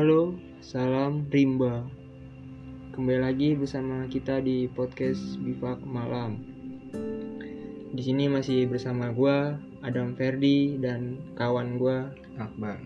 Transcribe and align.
Halo, 0.00 0.32
salam 0.64 1.28
rimba. 1.28 1.84
Kembali 2.96 3.20
lagi 3.20 3.52
bersama 3.52 4.08
kita 4.08 4.40
di 4.40 4.64
podcast 4.64 5.36
Bivak 5.36 5.84
Malam. 5.84 6.40
Di 7.92 8.00
sini 8.00 8.24
masih 8.24 8.64
bersama 8.64 9.12
gua 9.12 9.60
Adam 9.84 10.16
Ferdi 10.16 10.80
dan 10.80 11.20
kawan 11.36 11.76
gua 11.76 12.08
Akbar 12.40 12.80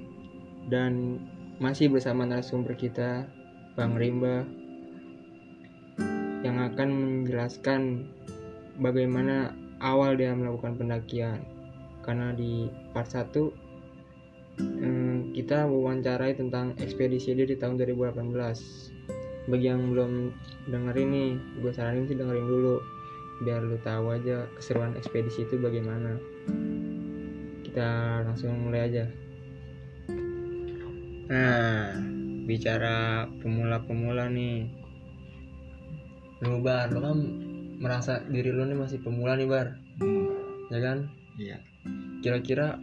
dan 0.66 1.22
masih 1.62 1.86
bersama 1.86 2.26
narasumber 2.26 2.74
kita 2.74 3.30
Bang 3.78 3.94
Rimba 3.94 4.42
yang 6.42 6.66
akan 6.66 6.88
menjelaskan 7.22 8.10
bagaimana 8.82 9.54
awal 9.78 10.18
dia 10.18 10.34
melakukan 10.34 10.82
pendakian. 10.82 11.46
Karena 12.02 12.34
di 12.34 12.66
part 12.90 13.06
1 13.06 13.22
eh, 14.82 15.13
kita 15.32 15.64
wawancarai 15.64 16.36
tentang 16.36 16.76
ekspedisi 16.76 17.32
dia 17.32 17.48
di 17.48 17.56
tahun 17.56 17.80
2018 17.80 18.94
bagi 19.44 19.66
yang 19.68 19.92
belum 19.92 20.32
dengerin 20.72 21.08
nih 21.12 21.32
gue 21.60 21.72
saranin 21.72 22.08
sih 22.08 22.16
dengerin 22.16 22.48
dulu 22.48 22.80
biar 23.44 23.60
lu 23.66 23.76
tahu 23.82 24.14
aja 24.14 24.46
keseruan 24.56 24.94
ekspedisi 24.94 25.44
itu 25.44 25.58
bagaimana. 25.58 26.16
Kita 27.66 28.22
langsung 28.24 28.54
mulai 28.56 28.88
aja. 28.88 29.04
Nah 31.28 31.98
bicara 32.48 33.26
pemula-pemula 33.42 34.30
nih. 34.30 34.70
Lu 36.44 36.60
bar 36.64 36.88
lu 36.92 37.00
kan 37.04 37.18
merasa 37.80 38.22
diri 38.24 38.48
lu 38.48 38.64
nih 38.64 38.78
masih 38.78 39.02
pemula 39.02 39.36
nih 39.36 39.48
bar. 39.50 39.76
Hmm, 40.00 40.30
ya 40.72 40.80
kan? 40.80 40.98
Iya. 41.36 41.58
Kira-kira 42.22 42.80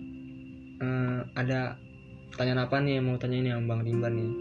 eh, 0.77 1.19
ada 1.33 1.80
pertanyaan 2.31 2.63
apa 2.63 2.79
nih 2.79 2.95
yang 2.97 3.11
mau 3.11 3.19
tanya 3.19 3.37
ini 3.43 3.51
yang 3.51 3.67
Bang 3.67 3.83
Rimba 3.83 4.07
nih. 4.07 4.31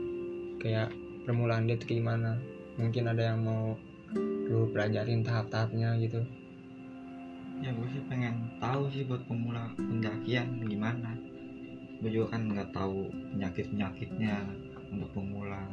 Kayak 0.62 0.94
permulaan 1.26 1.66
dia 1.66 1.74
tuh 1.74 1.90
kayak 1.90 1.98
gimana? 2.06 2.38
Mungkin 2.78 3.04
ada 3.10 3.22
yang 3.34 3.42
mau 3.42 3.74
lu 4.46 4.70
pelajarin 4.70 5.26
tahap-tahapnya 5.26 5.98
gitu. 5.98 6.22
Ya 7.60 7.74
gue 7.74 7.86
sih 7.90 8.02
pengen 8.06 8.46
tahu 8.62 8.86
sih 8.94 9.02
buat 9.10 9.26
pemula 9.26 9.74
pendakian 9.74 10.62
gimana. 10.70 11.18
Gue 11.98 12.14
juga 12.14 12.38
kan 12.38 12.46
nggak 12.46 12.70
tahu 12.70 13.10
penyakit 13.34 13.66
penyakitnya 13.74 14.38
untuk 14.94 15.10
pemula. 15.10 15.66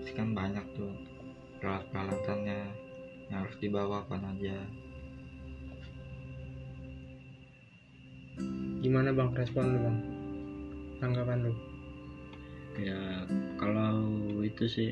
Pasti 0.00 0.14
kan 0.14 0.38
banyak 0.38 0.64
tuh 0.78 0.94
peralatan 1.58 1.90
peralatannya 1.90 2.60
yang 3.26 3.42
harus 3.42 3.58
dibawa 3.58 4.06
apa 4.06 4.22
aja. 4.22 4.58
Gimana 8.78 9.10
bang? 9.10 9.30
Respon 9.34 9.74
lu 9.74 9.78
bang 9.82 10.13
tanggapan 11.04 11.38
lu 11.44 11.52
ya 12.80 13.28
kalau 13.60 14.00
itu 14.40 14.64
sih 14.64 14.90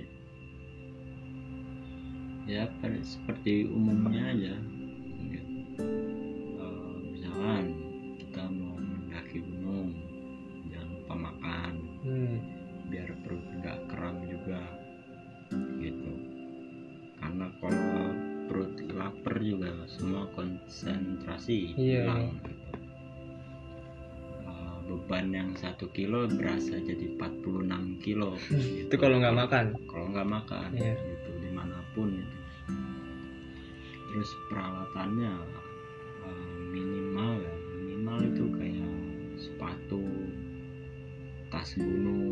ya 2.45 2.69
seperti 3.01 3.65
umumnya 3.65 4.37
aja 4.37 4.55
gitu. 5.33 5.53
Eh, 6.61 6.95
misalkan 7.17 7.65
kita 8.21 8.45
mau 8.45 8.77
mendaki 8.77 9.41
gunung 9.41 9.97
jangan 10.69 10.89
lupa 11.01 11.15
makan 11.17 11.73
hmm. 12.05 12.37
biar 12.93 13.09
perut 13.25 13.47
nggak 13.63 13.79
kram 13.89 14.17
juga 14.29 14.61
gitu 15.81 16.13
karena 17.23 17.47
kalau 17.57 18.05
perut 18.53 18.75
lapar 18.93 19.37
juga 19.41 19.73
semua 19.89 20.29
konsentrasi 20.37 21.73
Iya, 21.79 22.05
hilang 22.05 22.37
gitu. 22.37 22.52
Beban 25.13 25.29
yang 25.29 25.53
satu 25.53 25.93
kilo 25.93 26.25
berasa 26.25 26.73
jadi 26.81 27.21
46 27.21 27.69
kilo 28.01 28.33
gitu. 28.49 28.89
itu 28.89 28.95
kalau 28.97 29.21
nggak 29.21 29.37
makan 29.37 29.65
kalau 29.85 30.09
nggak 30.09 30.25
makan 30.25 30.73
Iya. 30.73 30.97
gitu 30.97 31.31
di 31.37 31.51
mana 31.53 31.77
pun 31.93 32.17
gitu. 32.17 32.37
terus 34.09 34.31
peralatannya 34.49 35.37
eh, 36.25 36.57
minimal 36.65 37.45
ya 37.45 37.55
minimal 37.77 38.19
itu 38.25 38.45
kayak 38.57 38.97
sepatu 39.37 40.01
tas 41.53 41.69
gunung 41.77 42.32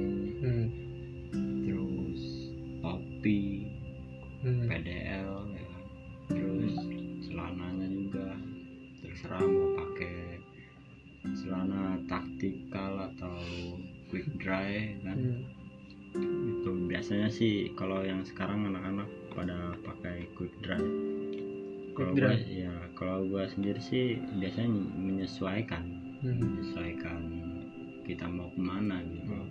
kalau 17.81 18.05
yang 18.05 18.21
sekarang 18.29 18.69
anak-anak 18.69 19.09
pada 19.33 19.73
pakai 19.81 20.29
quick 20.37 20.53
dry 20.61 20.85
kalau 21.97 22.13
dry? 22.13 22.37
ya 22.45 22.69
kalau 22.93 23.25
gua 23.25 23.49
sendiri 23.49 23.81
sih 23.81 24.21
biasanya 24.37 24.69
menyesuaikan. 25.01 25.85
Hmm. 26.21 26.37
menyesuaikan 26.37 27.21
kita 28.05 28.29
mau 28.29 28.53
ke 28.53 28.61
mana 28.61 29.01
gitu. 29.09 29.33
Hmm. 29.33 29.49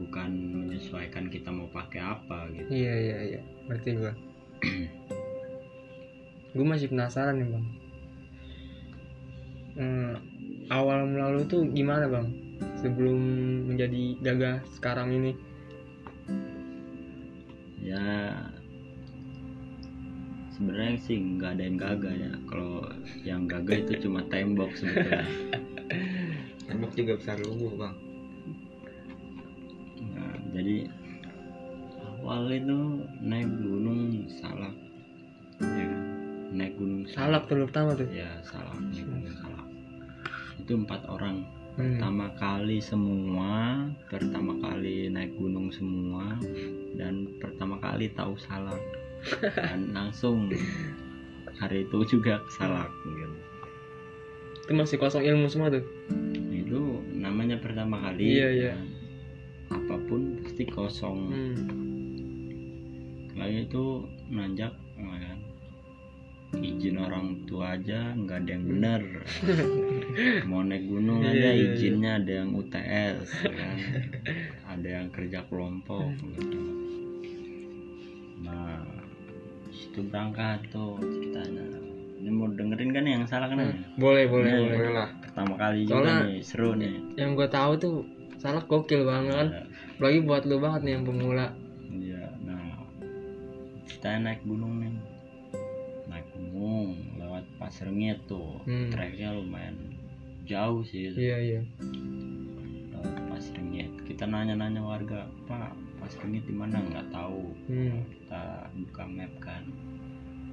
bukan 0.00 0.30
menyesuaikan 0.64 1.28
kita 1.28 1.52
mau 1.52 1.68
pakai 1.68 2.00
apa 2.00 2.48
gitu. 2.56 2.72
Iya 2.72 2.94
iya 2.96 3.16
iya. 3.36 3.40
Ngerti 3.68 4.00
gua. 4.00 4.12
Gue 6.50 6.66
masih 6.66 6.90
penasaran 6.90 7.38
nih 7.38 7.46
bang. 7.46 7.66
Hmm, 9.78 10.12
awal 10.66 11.06
mula 11.06 11.30
lu 11.30 11.46
tuh 11.46 11.62
gimana 11.70 12.10
bang? 12.10 12.26
Sebelum 12.82 13.20
menjadi 13.70 14.18
gagah 14.18 14.58
sekarang 14.74 15.14
ini 15.14 15.38
ya 17.80 18.36
sebenarnya 20.60 20.96
sih 21.00 21.16
nggak 21.16 21.56
ada 21.56 21.62
yang 21.64 21.78
gagah 21.80 22.14
ya. 22.14 22.32
Kalau 22.44 22.84
yang 23.24 23.42
gagah 23.48 23.80
itu 23.80 24.04
cuma 24.04 24.20
tembok 24.28 24.70
sebetulnya. 24.76 25.24
Tembok 26.68 26.92
juga 26.94 27.18
besar 27.18 27.40
lugu 27.42 27.74
bang. 27.74 27.96
Nah, 30.14 30.36
jadi 30.54 30.86
awal 32.20 32.46
itu 32.52 32.78
naik 33.24 33.50
gunung 33.58 34.28
salak. 34.38 34.76
Ya 35.60 35.84
kan? 35.88 36.02
naik 36.50 36.74
gunung 36.78 37.06
salak 37.10 37.46
tuh 37.46 37.62
lu 37.62 37.66
pertama 37.66 37.94
tuh? 37.94 38.06
Ya 38.10 38.28
salak 38.46 38.76
naik 38.78 39.06
gunung 39.06 39.34
salak. 39.34 39.66
Itu 40.60 40.72
empat 40.78 41.02
orang. 41.08 41.42
Pertama 41.76 42.32
kali 42.38 42.78
semua 42.82 43.86
pertama 44.10 44.56
kali 44.62 45.10
naik 45.10 45.34
gunung 45.38 45.70
semua 45.70 46.38
dan 46.98 47.28
pertama 47.38 47.78
kali 47.78 48.10
tahu 48.14 48.34
salak. 48.38 48.80
Dan 49.52 49.92
langsung 49.92 50.48
hari 51.60 51.84
itu 51.84 51.98
juga 52.08 52.40
salak 52.56 52.88
gitu 53.04 53.50
itu 54.70 54.78
masih 54.78 55.02
kosong 55.02 55.26
ilmu 55.26 55.50
semua 55.50 55.66
tuh? 55.66 55.82
Itu 56.54 57.02
namanya 57.10 57.58
pertama 57.58 57.98
kali 58.06 58.38
Iya, 58.38 58.48
iya. 58.54 58.74
apa 59.66 59.98
pun 60.06 60.38
pasti 60.46 60.62
kosong. 60.70 61.18
Hmm. 61.26 61.58
lagi 63.34 63.66
itu 63.66 64.06
nanjak 64.30 64.70
ya 64.94 65.18
kan? 65.26 65.38
Izin 66.62 67.02
orang 67.02 67.42
tua 67.50 67.74
aja 67.74 68.14
nggak 68.14 68.46
ada 68.46 68.50
yang 68.54 68.64
bener 68.70 69.02
mau 70.44 70.60
naik 70.60 70.84
gunung 70.84 71.20
Iya, 71.20 71.30
aja 71.30 71.38
iya, 71.40 71.50
iya. 71.52 71.72
izinnya 71.72 72.10
ada 72.16 72.32
yang 72.34 72.50
UTS 72.52 73.18
ya 73.40 73.52
kan 73.52 73.76
ada 74.68 74.88
yang 74.90 75.06
kerja 75.08 75.38
kelompok 75.44 76.04
gitu. 76.30 76.58
nah 78.40 78.80
situ 79.70 80.00
berangkat 80.04 80.60
tuh 80.68 80.96
ceritanya 80.98 81.64
ini 82.16 82.28
mau 82.28 82.48
dengerin 82.48 82.90
kan 82.90 83.04
yang 83.04 83.24
salah 83.24 83.48
kan 83.48 83.58
ya? 83.58 83.72
boleh 83.96 84.24
boleh 84.26 84.50
Iya, 84.50 84.60
boleh 84.66 84.90
lah 84.92 85.08
pertama 85.20 85.54
kali 85.56 85.84
juga 85.84 85.94
Soalnya- 85.96 86.22
nih 86.26 86.38
seru 86.40 86.70
nih 86.74 86.94
yang 87.16 87.30
gue 87.32 87.48
tahu 87.48 87.72
tuh 87.76 87.94
salak 88.36 88.64
gokil 88.66 89.04
banget 89.04 89.32
kan 89.34 89.48
Ya. 89.50 89.62
lagi 90.00 90.18
buat 90.20 90.42
lu 90.44 90.56
banget 90.58 90.80
nih 90.82 90.92
yang 90.94 91.04
pemula 91.04 91.46
Iya, 91.90 92.22
nah 92.40 92.80
kita 93.84 94.16
naik 94.16 94.40
gunung 94.42 94.78
nih, 94.78 94.94
naik 96.06 96.24
gunung 96.30 96.88
lewat 97.16 97.42
pasir 97.58 97.90
tuh, 98.24 98.62
Hmm. 98.62 98.88
treknya 98.88 99.34
lumayan 99.34 99.74
jauh 100.50 100.82
sih, 100.82 101.14
iya 101.14 101.36
iya 101.38 101.60
lewat 102.90 103.14
pasir 103.30 103.56
ngit. 103.56 103.90
Kita 104.04 104.26
nanya-nanya 104.26 104.82
warga, 104.82 105.30
Pak, 105.46 105.70
pasir 105.98 106.26
ngit 106.26 106.44
di 106.44 106.54
mana? 106.54 106.82
Nggak 106.82 107.06
tahu. 107.08 107.54
hmm. 107.70 107.98
Kita 108.10 108.42
buka 108.74 109.04
map 109.06 109.32
kan, 109.38 109.62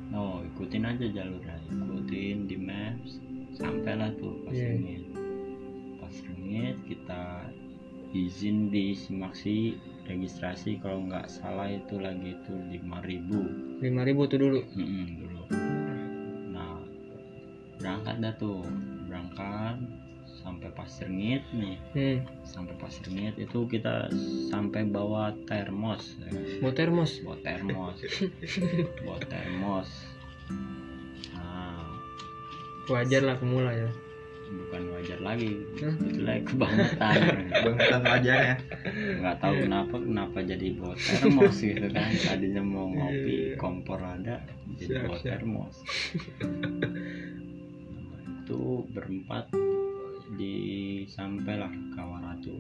no 0.08 0.46
ikutin 0.46 0.86
aja 0.86 1.06
jalurnya, 1.10 1.58
ikutin 1.68 2.46
di 2.46 2.56
maps, 2.56 3.18
sampailah 3.58 4.14
tuh 4.16 4.38
pasir 4.46 4.70
Iya. 4.70 4.78
ngit. 4.78 5.04
Pasir 5.98 6.30
ngit 6.38 6.78
kita 6.86 7.24
izin 8.14 8.72
di 8.72 8.96
Simaksi 8.96 9.76
registrasi 10.08 10.80
kalau 10.80 11.04
nggak 11.04 11.28
salah 11.28 11.68
itu 11.68 12.00
lagi 12.00 12.32
itu 12.32 12.56
5000 12.56 13.84
lima 13.84 14.02
ribu 14.08 14.24
tuh 14.24 14.40
dulu 14.40 14.64
Mm-mm, 14.74 15.06
dulu 15.20 15.44
nah 16.56 16.80
berangkat 17.76 18.16
dah 18.24 18.34
tuh 18.40 18.64
berangkat 19.08 19.80
sampai 20.44 20.70
pasir 20.72 21.08
ngit 21.12 21.44
nih. 21.52 21.78
Hmm. 21.92 22.18
sampai 22.48 22.76
pasir 22.80 23.08
ngit 23.12 23.36
itu 23.36 23.68
kita 23.68 24.08
sampai 24.48 24.88
bawa 24.88 25.36
termos. 25.44 26.16
Ya. 26.24 26.62
mau 26.64 26.72
termos? 26.72 27.20
Bawa 27.24 27.38
termos. 27.44 27.98
Bawa 29.04 29.20
termos. 29.28 29.90
Nah. 31.36 31.84
Wajar 32.88 33.22
lah 33.28 33.36
pemula 33.36 33.76
ya. 33.76 33.90
Bukan 34.48 34.96
wajar 34.96 35.20
lagi. 35.20 35.60
Itu 35.76 36.24
lagi 36.24 36.48
kebangetan. 36.48 37.16
Bangkitan 37.68 38.02
wajar 38.08 38.40
ya. 38.40 38.56
Nggak 39.20 39.36
tahu 39.44 39.56
kenapa 39.68 39.96
kenapa 40.00 40.38
jadi 40.48 40.68
bawa 40.80 40.96
termos 40.96 41.56
gitu 41.60 41.88
kan. 41.92 42.08
Tadinya 42.16 42.64
mau 42.64 42.88
ngopi 42.88 43.60
kompor 43.60 44.00
ada 44.00 44.40
jadi 44.78 45.08
bawa 45.08 45.18
termos 45.24 45.76
itu 48.48 48.88
berempat 48.96 49.52
di 50.40 50.56
sampailah 51.04 51.68
Kawaratu 51.92 52.56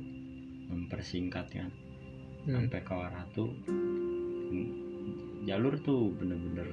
mempersingkat 0.67 1.47
kan 1.47 1.71
hmm. 2.43 2.67
sampai 2.67 2.83
Kawaratu 2.83 3.55
jalur 5.47 5.79
tuh 5.79 6.11
bener-bener 6.19 6.67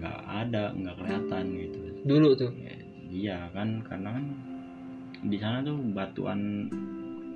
nggak 0.00 0.20
ada 0.24 0.72
nggak 0.72 0.96
kelihatan 0.96 1.44
gitu. 1.60 1.78
Dulu 2.08 2.28
tuh? 2.40 2.52
Ya, 2.56 2.76
iya 3.12 3.38
kan 3.52 3.84
karena 3.84 4.16
kan 4.16 4.24
di 5.28 5.36
sana 5.36 5.60
tuh 5.60 5.76
batuan 5.92 6.72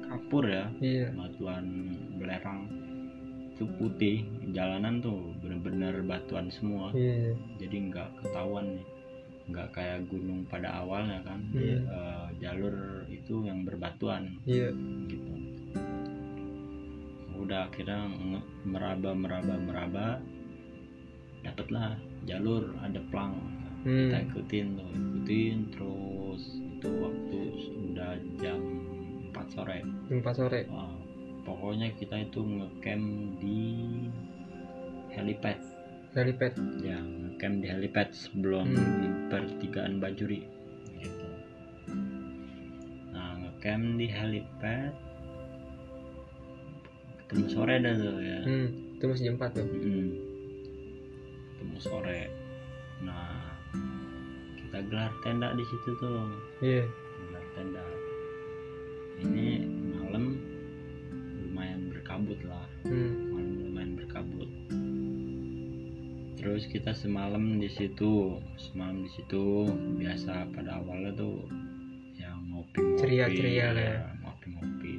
kapur 0.08 0.48
ya 0.48 0.72
iya. 0.80 1.12
batuan 1.12 1.92
belerang 2.16 2.72
itu 3.52 3.68
putih. 3.76 4.24
Jalanan 4.56 5.04
tuh 5.04 5.36
bener-bener 5.44 6.00
batuan 6.08 6.48
semua. 6.48 6.88
Iya. 6.96 7.36
Jadi 7.60 7.92
nggak 7.92 8.24
ketahuan 8.24 8.80
nih 8.80 8.97
nggak 9.48 9.68
kayak 9.72 10.04
gunung 10.12 10.44
pada 10.46 10.84
awalnya 10.84 11.24
kan. 11.24 11.40
Iya. 11.56 11.78
Eh, 11.80 12.26
jalur 12.44 12.74
itu 13.08 13.44
yang 13.48 13.64
berbatuan. 13.64 14.36
Iya. 14.44 14.70
Gitu. 15.08 15.32
Udah 17.38 17.70
akhirnya 17.72 18.12
meraba 18.68 19.16
meraba 19.16 19.54
meraba 19.56 20.06
dapatlah 21.40 21.96
jalur 22.28 22.76
ada 22.84 23.00
plang. 23.08 23.34
Hmm. 23.86 24.10
kita 24.10 24.18
ikutin 24.26 24.66
tuh 24.74 24.90
ikutin 24.90 25.56
terus. 25.72 26.42
Itu 26.78 26.90
waktu 26.98 27.40
udah 27.94 28.12
jam 28.42 28.60
4 29.32 29.54
sore. 29.54 29.78
Empat 30.10 30.34
sore. 30.34 30.60
Wah, 30.68 30.92
pokoknya 31.46 31.94
kita 31.96 32.26
itu 32.26 32.42
ngecamp 32.42 33.06
di 33.38 33.62
helipad 35.14 35.58
helipad. 36.16 36.52
Ya 36.80 36.98
ngecamp 36.98 37.56
di 37.62 37.66
helipad 37.70 38.08
sebelum 38.10 38.66
Hmm. 38.74 39.28
pertigaan 39.28 40.00
Bajuri 40.00 40.42
gitu. 40.98 41.28
Nah 43.12 43.38
ngecamp 43.38 43.84
di 44.00 44.06
helipad 44.08 44.92
ketemu 47.28 47.46
sore 47.52 47.74
dah 47.76 47.94
tuh 47.94 48.16
ya. 48.24 48.40
Hmm. 48.40 48.68
itu 48.98 49.04
masih 49.06 49.24
jam 49.30 49.34
empat 49.38 49.50
tuh. 49.54 49.68
Mm. 49.68 50.08
ketemu 51.54 51.78
sore. 51.78 52.20
Nah 53.04 53.54
kita 54.58 54.78
gelar 54.88 55.12
tenda 55.22 55.52
di 55.54 55.64
situ 55.68 55.90
tuh. 56.00 56.32
Iya. 56.64 56.84
Gelar 56.88 57.44
tenda. 57.54 57.84
Ini 59.18 59.46
malam 59.98 60.38
lumayan 61.46 61.90
berkabut 61.92 62.40
lah. 62.48 62.66
Hmm. 62.86 63.27
Terus 66.38 66.70
kita 66.70 66.94
semalam 66.94 67.58
di 67.58 67.66
situ 67.66 68.38
semalam 68.54 69.02
di 69.02 69.10
situ 69.10 69.66
biasa 69.98 70.46
pada 70.54 70.78
awalnya 70.78 71.10
tuh 71.12 71.42
yang 72.14 72.38
ngopi 72.48 72.78
ngopi 72.78 72.98
Ceria-ceria 73.02 73.66
lah 73.74 73.84
ya. 73.84 73.98
ngopi 74.22 74.46
ngopi 74.54 74.94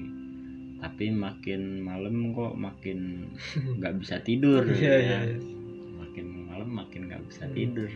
tapi 0.80 1.06
makin 1.12 1.62
malam 1.80 2.32
kok 2.32 2.54
makin 2.56 3.00
nggak 3.80 3.96
bisa 4.00 4.20
tidur 4.20 4.68
iya 4.68 4.96
ya. 5.00 5.20
iya. 5.26 5.40
makin 5.96 6.26
malam 6.48 6.70
makin 6.70 7.08
nggak 7.08 7.24
bisa 7.28 7.48
Hmm. 7.48 7.56
tidur 7.56 7.90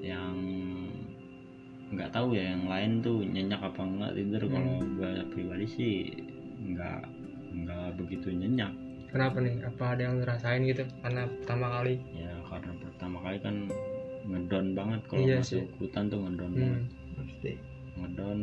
yang 0.00 0.36
nggak 1.90 2.10
tahu 2.14 2.36
ya 2.38 2.54
yang 2.54 2.68
lain 2.68 3.00
tuh 3.00 3.20
nyenyak 3.20 3.58
apa 3.58 3.80
enggak 3.80 4.12
tidur 4.14 4.42
Hmm. 4.44 4.52
kalau 4.52 4.72
gue 4.96 5.10
pribadi 5.32 5.66
sih 5.66 5.94
nggak 6.60 7.02
nggak 7.64 7.88
begitu 7.96 8.28
nyenyak 8.30 8.70
kenapa 9.10 9.36
nih? 9.38 9.54
Apa 9.62 9.84
ada 9.92 10.02
yang 10.02 10.16
ngerasain 10.18 10.62
gitu 10.64 10.82
karena 11.00 11.22
pertama 11.38 11.66
kali? 11.74 11.94
Ya 12.12 12.32
karena 12.46 12.72
pertama 12.78 13.16
kali 13.20 13.36
kan 13.38 13.56
ngedon 14.22 14.66
banget 14.72 15.00
kalau 15.06 15.22
Iya 15.22 15.38
masuk 15.40 15.60
sih. 15.60 15.64
hutan 15.78 16.04
tuh 16.06 16.18
ngedon 16.20 16.50
hmm. 16.50 16.60
banget. 16.60 16.82
Pasti. 17.14 17.52
Ngedon 17.90 18.38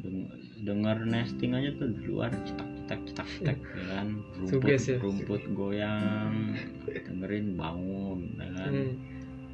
deng- 0.00 0.30
denger 0.62 0.96
nesting 1.04 1.52
aja 1.52 1.70
tuh 1.74 1.88
di 1.90 2.02
luar 2.06 2.30
cetak 2.46 2.68
cetak 2.78 3.00
cetak 3.04 3.28
cetak 3.28 3.58
ya 3.72 3.84
kan? 3.90 4.06
Rumput 4.36 4.50
Suges 4.52 4.84
ya. 4.86 4.96
rumput 4.98 5.42
goyang 5.52 6.34
dengerin 6.86 7.46
bangun 7.54 8.20
ya 8.36 8.48
kan? 8.54 8.72
Hmm. 8.72 8.94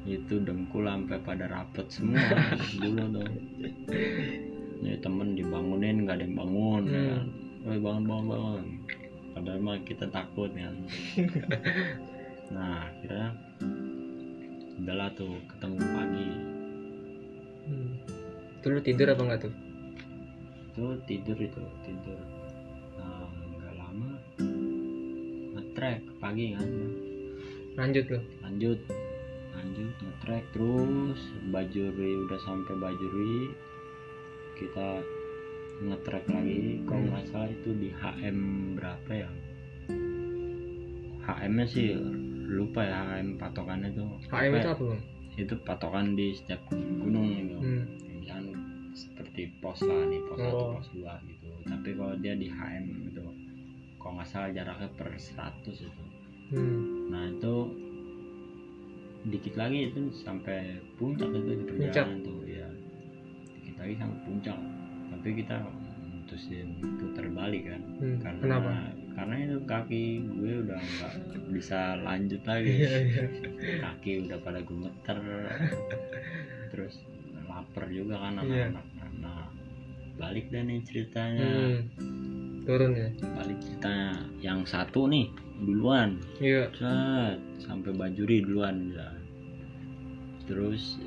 itu 0.07 0.39
dengkul 0.39 0.87
sampai 0.87 1.19
pada 1.19 1.45
rapet 1.45 1.85
semua. 1.91 2.23
Dulu 2.81 3.03
tuh. 3.13 3.29
Ya 4.79 4.95
temen 4.97 5.35
dibangunin 5.35 6.07
nggak 6.07 6.17
ada 6.17 6.23
yang 6.23 6.35
bangun 6.35 6.81
ya 6.85 6.95
Hmm. 6.95 7.09
kan? 7.11 7.25
Woi 7.59 7.77
bangun 7.77 8.03
bangun 8.05 8.25
bangun 8.25 8.65
padahal 9.39 9.63
mah 9.63 9.79
kita 9.87 10.11
takut 10.11 10.51
kan 10.51 10.75
nah 12.55 12.91
akhirnya 12.91 13.31
udahlah 14.79 15.11
tuh 15.11 15.35
ketemu 15.51 15.77
pagi. 15.91 16.29
Hmm. 17.69 17.91
itu 18.59 18.65
lu 18.71 18.79
tidur 18.81 19.07
apa 19.11 19.21
enggak 19.21 19.41
tuh? 19.47 19.53
Itu 20.71 20.85
tidur 21.03 21.37
itu 21.37 21.61
tidur. 21.83 22.19
Nah 22.95 23.27
nggak 23.59 23.75
lama 23.75 24.11
ngetrek 25.55 26.01
pagi 26.23 26.55
kan. 26.55 26.69
Lanjut 27.75 28.05
lu? 28.07 28.19
Lanjut. 28.41 28.79
Lanjut 29.53 29.93
ngetrek 29.99 30.43
terus. 30.55 31.21
Bajuri 31.51 32.11
udah 32.25 32.39
sampai 32.47 32.73
bajuri 32.79 33.51
kita 34.55 35.03
ngetrek 35.81 36.25
lagi. 36.25 36.59
Kalau 36.83 36.99
Hmm. 36.99 37.09
nggak 37.09 37.25
salah 37.25 37.49
itu 37.49 37.69
di 37.73 37.89
HM 37.89 38.37
berapa 38.75 39.11
ya? 39.11 39.29
HM 41.21 41.51
nya 41.53 41.65
sih 41.65 41.87
lupa 42.49 42.81
ya 42.81 42.97
HM 43.13 43.37
patokannya 43.37 43.89
tuh 43.93 44.09
HM 44.27 44.53
itu 44.55 44.67
apa 44.67 44.83
bang? 44.85 45.01
Itu 45.37 45.53
patokan 45.61 46.05
di 46.13 46.27
setiap 46.33 46.61
gunung 46.71 47.27
gitu. 47.37 47.57
Hmm. 47.59 47.85
seperti 48.89 49.47
pos 49.63 49.79
lah 49.79 50.01
nih 50.03 50.19
pos 50.27 50.37
satu 50.37 50.57
Oh. 50.59 50.71
pos 50.75 50.87
dua 50.91 51.13
gitu. 51.23 51.47
Tapi 51.63 51.89
kalau 51.93 52.15
dia 52.17 52.33
di 52.33 52.47
HM 52.47 52.85
itu 53.07 53.21
kalau 53.95 54.17
nggak 54.17 54.27
salah 54.27 54.49
jaraknya 54.49 54.89
per 54.91 55.07
100 55.13 55.79
itu. 55.79 56.03
Hmm. 56.49 57.07
nah 57.07 57.29
itu 57.29 57.55
dikit 59.23 59.53
lagi 59.53 59.79
itu 59.87 60.09
sampai 60.11 60.81
puncak 60.97 61.29
itu 61.29 61.51
di 61.53 61.63
perjalanan 61.63 62.19
tuh 62.19 62.41
ya 62.43 62.65
dikit 63.53 63.75
lagi 63.77 63.93
sampai 63.95 64.19
puncak 64.25 64.57
tapi 65.19 65.43
kita 65.43 65.55
mutusin 65.59 66.67
putar 66.97 67.27
balik 67.29 67.67
kan. 67.67 67.81
Hmm. 67.99 68.17
karena 68.23 68.39
kenapa? 68.39 68.71
karena 69.19 69.35
itu 69.43 69.57
kaki 69.67 70.03
gue 70.31 70.53
udah 70.63 70.79
nggak 70.79 71.13
bisa 71.51 71.79
lanjut 71.99 72.39
lagi. 72.47 72.71
Iya 72.71 72.97
iya. 73.03 73.23
Kaki 73.83 74.11
udah 74.23 74.37
pada 74.39 74.59
gemeter. 74.63 75.17
Terus 76.71 76.93
lapar 77.45 77.91
juga 77.91 78.15
kan 78.15 78.39
Iya. 78.39 78.71
anak-anak. 78.71 78.85
Nah 79.19 79.43
balik 80.15 80.47
deh 80.47 80.63
nih 80.63 80.79
ceritanya. 80.87 81.47
Hmm. 81.51 82.63
turun 82.63 82.93
ya? 82.93 83.09
Balik 83.35 83.59
ceritanya 83.59 84.11
yang 84.39 84.63
satu 84.63 85.09
nih 85.09 85.27
duluan. 85.59 86.21
Iya. 86.39 86.71
Set, 86.71 87.39
sampai 87.59 87.91
bajuri 87.91 88.39
duluan 88.39 88.95
ya. 88.95 89.09
terus 90.45 90.97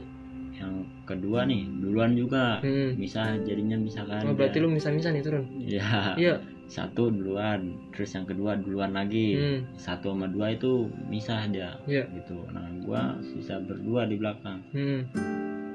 yang 0.62 0.74
kedua 1.02 1.42
nih 1.42 1.66
duluan 1.82 2.14
juga. 2.14 2.62
Hmm. 2.62 2.94
bisa 2.94 3.34
jadinya 3.42 3.74
misalkan 3.74 4.22
oh 4.22 4.34
berarti 4.38 4.62
dia- 4.62 4.64
lu 4.64 4.70
misah-misah 4.70 5.10
nih 5.10 5.22
turun? 5.26 5.44
Ya 5.58 6.14
iya. 6.14 6.34
Satu 6.70 7.10
duluan 7.12 7.76
terus 7.92 8.14
yang 8.14 8.24
kedua 8.24 8.54
duluan 8.56 8.94
lagi. 8.94 9.34
Hmm. 9.36 9.58
satu 9.74 10.14
sama 10.14 10.30
dua 10.30 10.54
itu 10.54 10.86
misah 11.10 11.44
dia 11.50 11.74
iya. 11.84 12.06
gitu. 12.14 12.38
Nah 12.54 12.64
gua 12.86 13.18
sisa 13.20 13.58
berdua 13.58 14.06
di 14.06 14.16
belakang. 14.16 14.62
Hmm. 14.70 15.02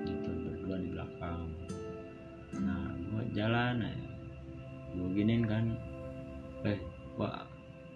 gitu 0.08 0.32
berdua 0.48 0.76
di 0.80 0.90
belakang. 0.90 1.40
Nah 2.64 2.88
gua 3.12 3.22
jalan 3.36 3.84
aja 3.84 4.06
gua 4.96 5.08
giniin 5.14 5.44
kan. 5.46 5.66
Eh 6.66 6.80
gua 7.14 7.44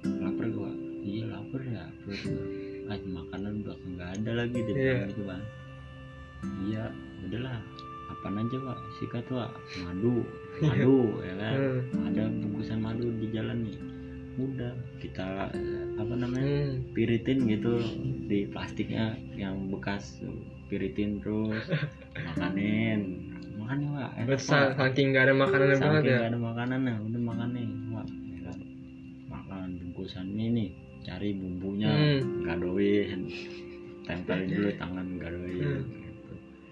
lapar 0.03 0.45
gua? 0.51 0.69
Iya 1.01 1.24
lapar 1.31 1.62
ya. 1.65 1.86
Perut 2.03 2.21
gua. 2.27 2.43
Ah 2.86 3.00
makanan 3.00 3.63
udah 3.63 3.77
nggak 3.88 4.10
ada 4.19 4.31
lagi 4.36 4.60
deh 4.62 4.75
Iya. 4.75 5.07
gitu 5.07 5.24
kan 5.24 5.39
iya 6.62 6.89
udahlah 7.21 7.57
apaan 8.10 8.39
aja 8.39 8.57
pak 8.60 8.77
sikat 8.98 9.24
pak 9.25 9.50
madu 9.79 10.25
madu 10.62 10.98
ya 11.21 11.33
kan 11.36 11.57
Hmm. 11.91 12.07
ada 12.07 12.24
bungkusan 12.29 12.79
madu 12.79 13.07
di 13.17 13.27
jalan 13.29 13.63
nih 13.63 13.77
udah 14.33 14.71
kita 14.98 15.51
apa 15.95 16.13
namanya 16.13 16.71
Hmm. 16.71 16.81
piritin 16.91 17.45
gitu 17.45 17.77
di 18.25 18.48
plastiknya 18.48 19.05
yang 19.33 19.69
bekas 19.69 20.19
piritin 20.67 21.19
terus 21.19 21.67
makanin 22.27 23.00
makan 23.53 23.77
nih 23.77 23.89
pak 23.91 24.10
enak 24.17 24.27
Besar 24.29 24.63
Pak." 24.69 24.77
saking 24.81 25.07
nggak 25.12 25.24
ada 25.24 25.36
makanan 25.36 25.67
banget 25.69 25.79
saking 25.79 26.07
ya. 26.07 26.17
nggak 26.17 26.29
ada 26.29 26.39
makanan 26.41 26.79
nah 26.81 26.98
udah 27.01 27.21
makan 27.21 27.50
nih 27.51 27.65
pak 27.89 28.05
ya 28.10 28.39
kan 28.41 28.57
makan 29.29 29.67
bungkusan 29.77 30.25
ini 30.29 30.45
nih 30.50 30.69
cari 31.01 31.29
bumbunya 31.33 31.91
Hmm. 31.91 32.19
gadoin 32.43 33.19
tempelin 34.03 34.48
dulu 34.50 34.69
tangan 34.75 35.07
gadoin 35.17 35.60
Hmm. 35.62 35.83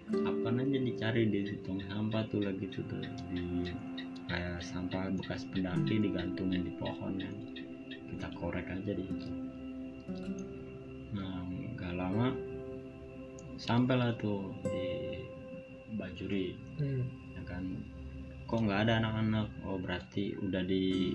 Apa 0.09 0.47
aja 0.49 0.77
dicari 0.81 1.29
di 1.29 1.53
tong 1.61 1.77
sampah 1.85 2.25
tuh 2.33 2.41
lagi 2.41 2.65
tuh 2.73 2.81
tuh 2.89 2.97
di 3.29 3.69
kayak 4.25 4.61
sampah 4.61 5.13
bekas 5.13 5.45
pendaki 5.53 6.01
digantungin 6.01 6.65
di 6.65 6.73
pohon 6.81 7.13
kan 7.21 7.35
kita 8.09 8.27
korek 8.33 8.65
aja 8.65 8.91
di 8.97 9.03
situ. 9.05 9.29
Nah 11.13 11.45
nggak 11.77 11.93
lama 11.93 12.33
sampailah 13.61 14.17
tuh 14.17 14.49
di 14.65 15.21
Bajuri 15.97 16.53
Hmm. 16.81 17.05
ya 17.37 17.41
kan? 17.45 17.63
Kok 18.49 18.65
nggak 18.65 18.81
ada 18.89 18.93
anak-anak? 19.05 19.47
Oh 19.65 19.77
berarti 19.77 20.33
udah 20.41 20.65
di 20.65 21.13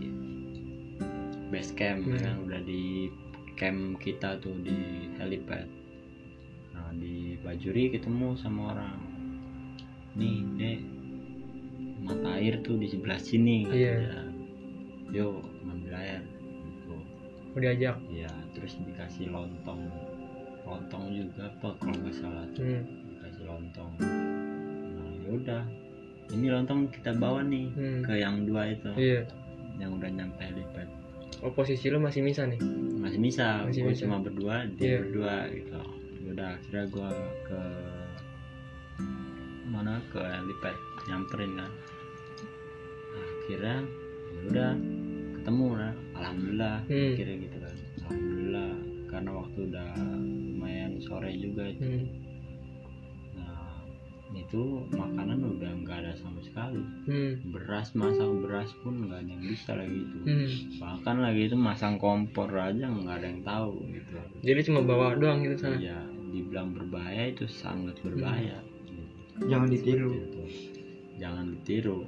base 1.50 1.74
camp 1.74 2.06
ya 2.06 2.14
Hmm. 2.14 2.22
kan? 2.22 2.36
Udah 2.46 2.60
di 2.62 3.10
camp 3.58 3.98
kita 3.98 4.38
tuh 4.42 4.54
di 4.62 5.10
helipad 5.18 5.66
di 6.94 7.14
Bajuri 7.38 7.90
ketemu 7.90 8.34
sama 8.34 8.72
orang 8.72 8.96
nih 10.14 10.36
dek 10.54 10.78
mata 12.00 12.28
air 12.34 12.60
tuh 12.60 12.76
di 12.76 12.86
sebelah 12.86 13.16
sini 13.16 13.64
Iya. 13.64 13.96
katanya. 13.96 14.22
yuk 15.10 15.34
ngambil 15.62 15.92
air 15.94 16.22
gitu 16.62 16.94
Mau 17.50 17.58
diajak. 17.58 17.96
ya 18.08 18.30
terus 18.52 18.76
dikasih 18.78 19.28
lontong 19.28 19.80
lontong 20.62 21.04
juga 21.12 21.48
apa 21.48 21.68
kalau 21.76 21.94
nggak 21.94 22.14
salah 22.14 22.44
tuh 22.50 22.64
Hmm. 22.64 22.82
dikasih 23.10 23.44
lontong 23.44 23.92
nah 23.98 25.10
yaudah 25.22 25.62
ini 26.30 26.46
lontong 26.48 26.88
kita 26.88 27.12
bawa 27.14 27.40
nih 27.42 27.68
Hmm. 27.70 28.00
ke 28.02 28.12
yang 28.16 28.44
dua 28.44 28.68
itu 28.68 28.90
Iya. 28.94 29.22
yang 29.76 29.90
udah 29.92 30.08
nyampe 30.08 30.40
helipad 30.40 30.88
Oh 31.42 31.50
posisi 31.50 31.88
lu 31.88 31.98
masih 31.98 32.22
bisa 32.22 32.46
nih. 32.46 32.56
masih 32.96 33.20
bisa 33.20 33.60
Masih 33.62 33.84
bisa. 33.84 34.02
cuma 34.02 34.16
berdua 34.18 34.64
dia 34.72 34.86
Iya. 34.86 34.98
berdua 35.02 35.34
gitu 35.50 35.80
yaudah 36.34 36.50
akhirnya 36.50 36.84
gue 36.90 37.10
ke 37.46 37.60
mana 39.64 40.02
ke 40.10 40.18
helipad 40.18 40.74
nyamperin 41.06 41.54
kan 41.54 41.70
Nah, 43.14 43.22
akhirnya 43.22 43.76
yaudah 44.42 44.70
ketemu 45.38 45.66
lah 45.78 45.92
alhamdulillah 46.18 46.76
Hmm. 46.90 47.14
kira 47.14 47.32
gitu 47.38 47.56
kan 47.62 47.74
alhamdulillah 48.02 48.70
karena 49.06 49.30
waktu 49.30 49.58
udah 49.70 49.88
lumayan 49.94 50.92
sore 50.98 51.30
juga 51.38 51.70
itu 51.70 51.86
Hmm. 51.86 52.02
Nah, 53.34 53.78
itu 54.34 54.62
makanan 54.90 55.38
udah 55.38 55.70
nggak 55.78 55.98
ada 56.02 56.12
sama 56.16 56.42
sekali. 56.42 56.82
Hmm. 57.06 57.38
Beras 57.54 57.94
masak 57.94 58.26
beras 58.42 58.70
pun 58.82 59.06
nggak 59.06 59.22
ada 59.22 59.30
yang 59.30 59.42
bisa 59.44 59.70
lagi 59.78 59.94
itu. 60.02 60.18
Hmm. 60.26 60.48
Bahkan 60.82 61.16
lagi 61.22 61.42
itu 61.46 61.54
masang 61.54 61.94
kompor 61.96 62.50
aja 62.50 62.82
nggak 62.82 63.22
ada 63.22 63.26
yang 63.28 63.42
tahu 63.42 63.78
gitu. 63.86 64.18
Jadi 64.42 64.60
cuma 64.66 64.82
bawa 64.82 65.14
doang 65.14 65.38
gitu 65.40 65.54
sana. 65.56 65.78
Iya, 65.78 65.98
dibilang 66.34 66.74
berbahaya 66.74 67.30
itu 67.30 67.46
sangat 67.46 67.94
berbahaya. 68.02 68.58
jangan 69.46 69.70
ditiru. 69.70 70.10
Jangan 71.18 71.46
ditiru. 71.58 72.02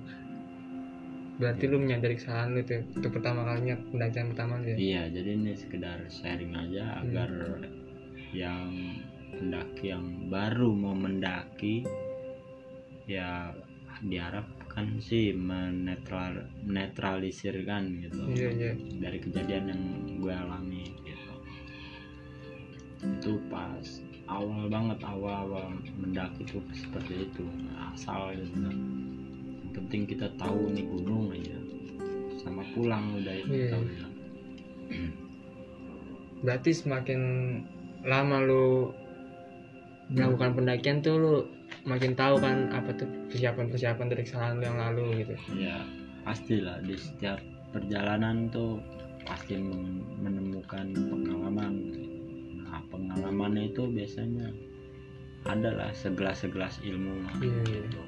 Berarti 1.37 1.65
lu 1.69 1.79
menyadari 1.79 2.17
kesalahan 2.17 2.57
lu 2.57 2.61
tuh 2.65 2.83
untuk 2.97 3.11
pertama 3.21 3.45
kalinya 3.45 3.77
pendakian 3.93 4.33
pertama 4.35 4.59
ya. 4.65 4.75
Iya, 4.75 5.03
jadi 5.15 5.29
ini 5.37 5.53
sekedar 5.55 5.99
sharing 6.09 6.53
aja 6.57 7.05
agar 7.05 7.31
yang 8.33 8.73
pendaki 9.37 9.93
yang 9.93 10.33
baru 10.33 10.71
mau 10.73 10.97
mendaki 10.97 11.85
ya 13.07 13.53
diharapkan 14.05 15.01
sih 15.01 15.33
menetral 15.33 16.45
netralisirkan 16.69 17.97
gitu 18.05 18.29
Iya 18.29 18.51
iya. 18.53 18.73
dari 19.01 19.19
kejadian 19.21 19.65
yang 19.73 19.83
gue 20.21 20.35
alami 20.35 20.85
gitu 21.01 21.33
itu 23.07 23.33
pas 23.49 23.87
awal 24.27 24.67
banget 24.67 24.99
awal-awal 25.01 25.71
mendaki 25.97 26.43
itu 26.43 26.59
seperti 26.73 27.27
itu 27.27 27.45
asal 27.95 28.35
gitu 28.35 28.53
yang 28.59 28.79
penting 29.73 30.03
kita 30.05 30.27
tahu 30.35 30.71
nih 30.71 30.83
gunung 30.85 31.31
aja 31.31 31.59
sama 32.41 32.63
pulang 32.73 33.17
udah 33.17 33.35
itu 33.35 33.51
Iya. 33.51 33.71
tahu 33.71 33.85
ya. 33.87 34.07
Berarti 36.45 36.71
semakin 36.71 37.21
lama 38.03 38.37
lu 38.41 38.93
melakukan 40.07 40.55
pendakian 40.55 41.03
tuh 41.03 41.15
lu 41.19 41.35
makin 41.83 42.15
tahu 42.15 42.39
kan 42.39 42.71
apa 42.71 42.95
tuh 42.95 43.09
persiapan-persiapan 43.27 44.07
dari 44.07 44.23
kesalahan 44.23 44.59
yang 44.63 44.79
lalu 44.79 45.23
gitu. 45.25 45.35
ya 45.59 45.83
pastilah 46.23 46.79
di 46.83 46.95
setiap 46.95 47.43
perjalanan 47.75 48.47
tuh 48.49 48.79
pasti 49.27 49.59
men- 49.59 50.07
menemukan 50.23 50.87
pengalaman 50.95 51.73
nah 52.99 53.15
pengalaman 53.15 53.55
itu 53.63 53.83
biasanya 53.87 54.49
adalah 55.45 55.93
segelas-segelas 55.93 56.83
ilmu 56.83 57.23
Iya, 57.39 57.61
iya. 57.63 57.81
gitu. 57.83 58.03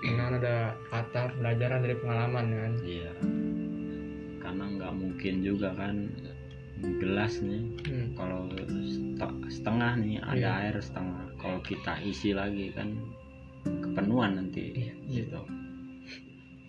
Karena 0.00 0.22
kan 0.22 0.32
ada 0.36 0.56
kata 0.86 1.20
pelajaran 1.34 1.80
dari 1.80 1.96
pengalaman 1.96 2.46
kan. 2.50 2.72
iya 2.82 3.12
karena 4.38 4.64
nggak 4.70 4.92
mungkin 4.94 5.34
juga 5.40 5.72
kan 5.72 6.04
gelas 7.00 7.40
nih 7.40 7.64
Hmm. 7.88 8.12
kalau 8.12 8.44
setengah 9.48 9.96
nih 9.96 10.20
ada 10.20 10.36
Iya. 10.36 10.50
air 10.68 10.76
setengah 10.78 11.24
kalau 11.38 11.58
kita 11.60 11.96
isi 12.02 12.36
lagi 12.36 12.68
kan 12.70 12.92
kepenuhan 13.64 14.36
nanti 14.36 14.76
Iya, 14.76 14.92
iya. 15.00 15.16
gitu 15.16 15.40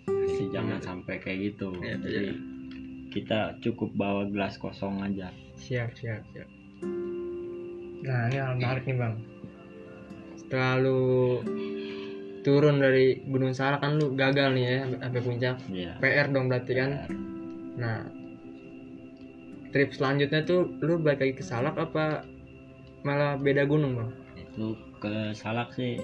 jadi 0.08 0.44
jangan 0.50 0.78
sampai 0.80 1.20
kayak 1.20 1.38
gitu 1.52 1.68
Iya, 1.76 1.96
jadi 2.00 2.26
kita 3.12 3.40
cukup 3.60 3.92
bawa 3.92 4.24
gelas 4.26 4.56
kosong 4.56 5.00
aja 5.02 5.28
Siap, 5.56 5.92
siap, 5.92 6.24
siap. 6.32 6.48
Nah, 8.06 8.20
ini 8.30 8.36
hal 8.38 8.54
menarik 8.56 8.84
nih, 8.86 8.96
Bang. 8.96 9.14
Setelah 10.38 10.78
lu 10.78 11.00
turun 12.46 12.78
dari 12.78 13.18
Gunung 13.26 13.50
Salak 13.50 13.82
kan 13.82 13.98
lu 13.98 14.14
gagal 14.14 14.54
nih 14.54 14.64
ya 14.64 14.78
sampai 15.02 15.22
puncak. 15.24 15.56
Iya. 15.66 15.92
PR 15.98 16.26
dong 16.30 16.46
berarti 16.46 16.72
kan. 16.78 16.90
Nah, 17.74 18.06
trip 19.74 19.90
selanjutnya 19.90 20.46
tuh 20.46 20.70
lu 20.80 21.02
balik 21.02 21.26
lagi 21.26 21.34
ke 21.34 21.44
Salak 21.44 21.74
apa 21.74 22.22
malah 23.02 23.34
beda 23.38 23.66
gunung, 23.66 23.98
Bang? 23.98 24.10
itu 24.56 24.72
ke 25.00 25.36
Salak 25.36 25.76
sih 25.76 26.00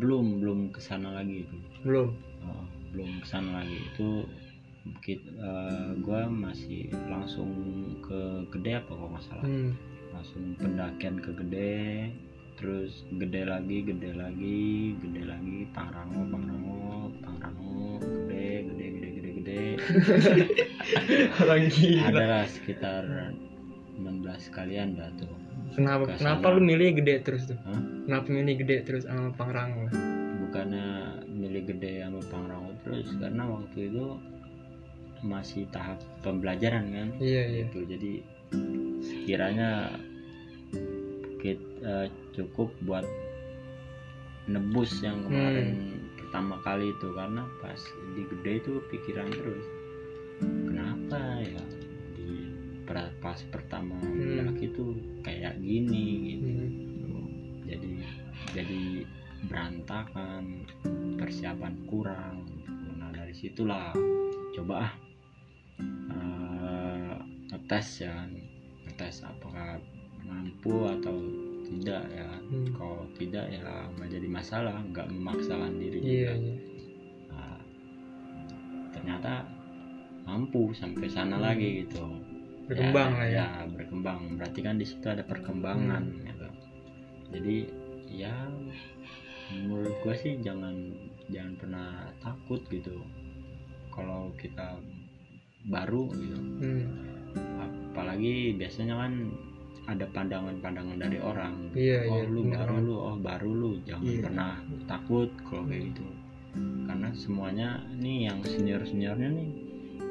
belum 0.00 0.40
belum 0.40 0.60
ke 0.72 0.80
sana 0.80 1.12
lagi 1.12 1.44
itu 1.44 1.56
Belum. 1.84 2.08
Oh, 2.48 2.64
belum 2.96 3.20
ke 3.20 3.26
sana 3.28 3.60
lagi 3.60 3.76
itu 3.76 4.24
kita, 5.04 5.28
gue 6.00 6.20
masih 6.32 6.88
langsung 7.12 7.52
ke 8.00 8.48
Gede 8.56 8.80
apa 8.80 8.88
kalau 8.96 9.12
nggak 9.12 9.24
salah 9.28 9.44
Hmm. 9.44 9.76
Langsung 10.10 10.54
pendakian 10.56 11.16
ke 11.18 11.30
Gede 11.34 12.10
terus 12.54 13.06
Gede 13.10 13.42
lagi 13.44 13.76
Gede 13.82 14.10
lagi 14.12 14.60
Gede 14.98 15.22
lagi 15.24 15.56
Pangrango 15.70 16.20
Pangrango 16.28 16.82
Pangrango 17.18 17.98
Gede 17.98 18.46
Gede 18.66 18.86
Gede 18.90 19.08
Gede 19.10 19.30
Gede 19.32 19.62
Orang 21.40 21.64
gila. 21.68 22.08
adalah 22.10 22.44
sekitar 22.44 23.02
16 23.96 24.04
kalian 24.50 24.94
dah 24.94 25.10
tuh 25.16 25.32
Kenapa 25.70 26.10
Ke 26.10 26.18
kenapa 26.18 26.50
lu 26.50 26.60
milih 26.60 26.98
gede 26.98 27.22
terus 27.22 27.46
tuh? 27.46 27.54
Hah? 27.62 27.78
Kenapa 28.02 28.26
milih 28.26 28.54
gede 28.58 28.76
terus 28.82 29.06
sama 29.06 29.30
Pangrango? 29.32 29.86
bukannya 30.40 30.88
milih 31.30 31.62
Gede 31.64 32.02
sama 32.02 32.18
Pangrango 32.26 32.74
terus 32.82 33.06
karena 33.14 33.46
waktu 33.46 33.86
itu 33.86 34.18
masih 35.22 35.62
tahap 35.70 36.02
pembelajaran 36.20 36.90
kan 36.90 37.08
Iya, 37.22 37.42
iya. 37.46 37.58
gitu 37.70 37.86
jadi 37.86 38.12
sekiranya 39.00 39.94
kita 41.40 42.12
cukup 42.36 42.70
buat 42.84 43.06
nebus 44.50 45.00
yang 45.00 45.24
kemarin 45.24 46.00
pertama 46.18 46.62
kali 46.62 46.94
itu 46.94 47.08
karena 47.14 47.42
pas 47.58 47.80
di 48.14 48.22
gede 48.26 48.52
itu 48.62 48.72
pikiran 48.90 49.28
terus 49.30 49.66
kenapa 50.40 51.18
ya 51.42 51.64
di 52.14 52.30
per- 52.86 53.14
pas 53.18 53.38
pertama 53.50 53.98
mendaki 53.98 54.70
itu 54.70 54.94
kayak 55.26 55.58
gini? 55.58 56.38
Gitu. 56.38 56.48
Hmm. 56.54 57.28
jadi 57.66 57.90
jadi 58.54 58.82
berantakan 59.50 60.66
persiapan 61.18 61.74
kurang 61.90 62.46
gitu. 62.46 62.88
nah 62.98 63.10
dari 63.10 63.34
situlah 63.34 63.94
coba 64.54 64.74
ah 64.86 64.92
eh, 66.14 67.14
ngetes 67.50 68.06
ya 68.06 68.14
ngetes 69.00 69.24
apakah 69.24 69.80
mampu 70.20 70.84
atau 70.84 71.16
tidak 71.64 72.04
ya 72.12 72.28
Hmm. 72.50 72.66
kalau 72.76 73.06
tidak 73.16 73.48
ya 73.48 73.64
nggak 73.96 74.10
jadi 74.10 74.28
masalah 74.28 74.76
nggak 74.84 75.08
memaksakan 75.08 75.72
diri 75.78 75.98
Iya, 76.02 76.04
juga. 76.04 76.34
iya. 76.36 76.54
Nah, 77.30 77.58
ternyata 78.90 79.32
mampu 80.26 80.74
sampai 80.74 81.08
sana 81.08 81.38
Hmm. 81.38 81.46
lagi 81.46 81.68
gitu 81.80 82.04
Berkembang 82.68 83.16
lah 83.16 83.26
ya. 83.26 83.46
berkembang 83.66 84.20
berarti 84.36 84.60
kan 84.60 84.76
di 84.76 84.84
situ 84.84 85.06
ada 85.08 85.24
perkembangan 85.24 86.04
Hmm. 86.04 86.26
gitu. 86.26 86.48
jadi 87.30 87.56
ya 88.10 88.34
menurut 89.56 89.94
gua 90.02 90.12
sih 90.12 90.36
jangan 90.38 90.74
jangan 91.30 91.54
pernah 91.56 91.88
takut 92.20 92.60
gitu 92.68 93.00
kalau 93.88 94.28
kita 94.36 94.76
baru 95.64 96.10
gitu 96.10 96.36
hmm. 96.36 96.82
Apalagi 98.00 98.56
biasanya 98.56 98.96
kan 98.96 99.12
ada 99.84 100.06
pandangan-pandangan 100.08 100.96
dari 100.96 101.18
orang. 101.20 101.68
Iya, 101.76 102.08
oh 102.08 102.16
iya, 102.16 102.24
lu 102.32 102.40
bener 102.48 102.64
baru 102.64 102.76
lu 102.80 102.94
oh 102.96 103.16
baru 103.20 103.50
lu. 103.52 103.70
Jangan 103.84 104.08
Iya. 104.08 104.20
pernah 104.24 104.52
takut 104.88 105.28
kalau 105.44 105.68
kayak 105.68 105.92
gitu. 105.92 106.06
Karena 106.88 107.08
semuanya 107.12 107.68
nih 108.00 108.32
yang 108.32 108.40
senior 108.40 108.80
seniornya 108.88 109.28
nih 109.28 109.48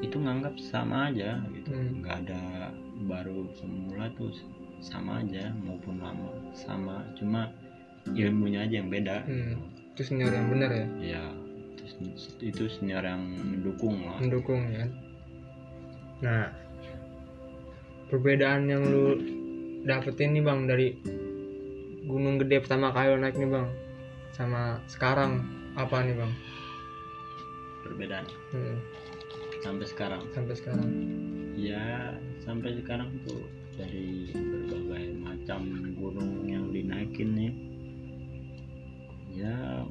itu 0.06 0.22
nganggap 0.22 0.54
sama 0.62 1.10
aja 1.10 1.42
gitu. 1.58 1.74
Hmm. 1.74 2.06
nggak 2.06 2.16
ada 2.30 2.70
baru 3.10 3.50
semula 3.58 4.06
tuh 4.14 4.30
sama 4.86 5.26
aja 5.26 5.50
maupun 5.66 5.98
lama 5.98 6.30
sama. 6.54 7.02
Cuma 7.18 7.50
ilmunya 8.14 8.70
aja 8.70 8.86
yang 8.86 8.94
beda. 8.94 9.26
Hmm. 9.26 9.58
itu 9.98 10.02
senior 10.06 10.30
yang 10.32 10.48
benar 10.54 10.70
ya? 10.72 10.86
Ya 11.02 11.24
terus 11.76 11.98
itu 12.40 12.70
senior 12.70 13.02
yang 13.02 13.26
mendukung 13.26 13.98
lah. 14.06 14.22
Mendukung 14.22 14.62
ya. 14.70 14.86
Nah 16.20 16.52
perbedaan 18.10 18.66
yang 18.68 18.84
lu 18.84 19.16
dapetin 19.86 20.34
nih 20.36 20.44
bang 20.44 20.60
dari 20.66 20.88
gunung 22.10 22.42
gede 22.42 22.66
pertama 22.66 22.90
kali 22.90 23.14
lu 23.14 23.22
naik 23.22 23.38
nih 23.38 23.50
bang 23.50 23.68
sama 24.34 24.82
sekarang 24.90 25.46
apa 25.78 26.02
nih 26.04 26.18
bang? 26.18 26.32
Perbedaan. 27.86 28.26
Hmm, 28.52 28.78
sampai 29.62 29.86
sekarang. 29.88 30.22
Sampai 30.34 30.56
sekarang. 30.58 30.90
Ya 31.56 32.14
sampai 32.44 32.76
sekarang 32.82 33.14
tuh 33.28 33.46
dari 33.78 34.34
berbagai 34.34 35.16
macam 35.24 35.62
gunung 35.96 36.48
yang 36.50 36.68
dinaikin 36.74 37.30
nih 37.36 37.54
ya 39.40 39.86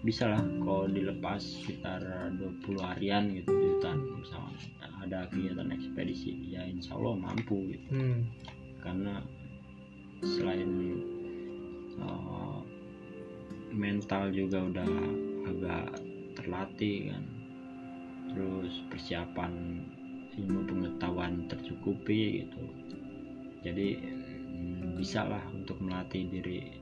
bisa 0.00 0.32
lah 0.32 0.40
kalau 0.64 0.88
dilepas 0.88 1.40
sekitar 1.40 2.00
20 2.40 2.80
harian 2.80 3.28
gitu 3.36 3.52
di 3.52 3.66
hutan. 3.76 3.98
Misalnya 4.00 4.56
ada 5.00 5.18
kegiatan 5.28 5.68
ekspedisi 5.72 6.32
ya 6.48 6.64
insya 6.64 6.96
Allah 6.96 7.16
mampu 7.16 7.72
gitu. 7.72 7.88
Hmm. 7.96 8.28
karena 8.80 9.20
selain 10.24 10.72
uh, 12.00 12.64
mental 13.68 14.32
juga 14.32 14.64
udah 14.72 14.88
agak 15.52 15.86
terlatih 16.40 17.12
kan. 17.12 17.24
Terus 18.32 18.72
persiapan 18.88 19.84
ilmu 20.40 20.60
pengetahuan 20.64 21.44
tercukupi 21.50 22.44
gitu. 22.44 22.62
Jadi 23.60 24.00
mm, 24.48 24.96
bisa 24.96 25.28
lah 25.28 25.44
untuk 25.52 25.76
melatih 25.82 26.24
diri 26.32 26.72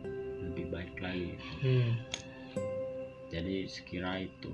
lebih 0.45 0.71
baik 0.71 0.95
lagi. 1.03 1.35
Hmm. 1.65 1.93
Jadi 3.29 3.69
sekira 3.69 4.25
itu. 4.25 4.51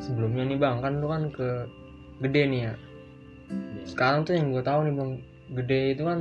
Sebelumnya 0.00 0.44
nih 0.48 0.58
bang 0.60 0.76
kan 0.84 0.92
lu 1.00 1.08
kan 1.08 1.24
ke 1.32 1.48
gede 2.20 2.42
nih 2.48 2.60
ya. 2.68 2.74
Ya, 3.52 3.84
sekarang 3.88 4.24
tuh 4.24 4.36
yang 4.36 4.52
gue 4.52 4.64
tahu 4.64 4.80
nih 4.88 4.94
bang 4.96 5.10
gede 5.52 5.80
itu 5.96 6.02
kan 6.04 6.20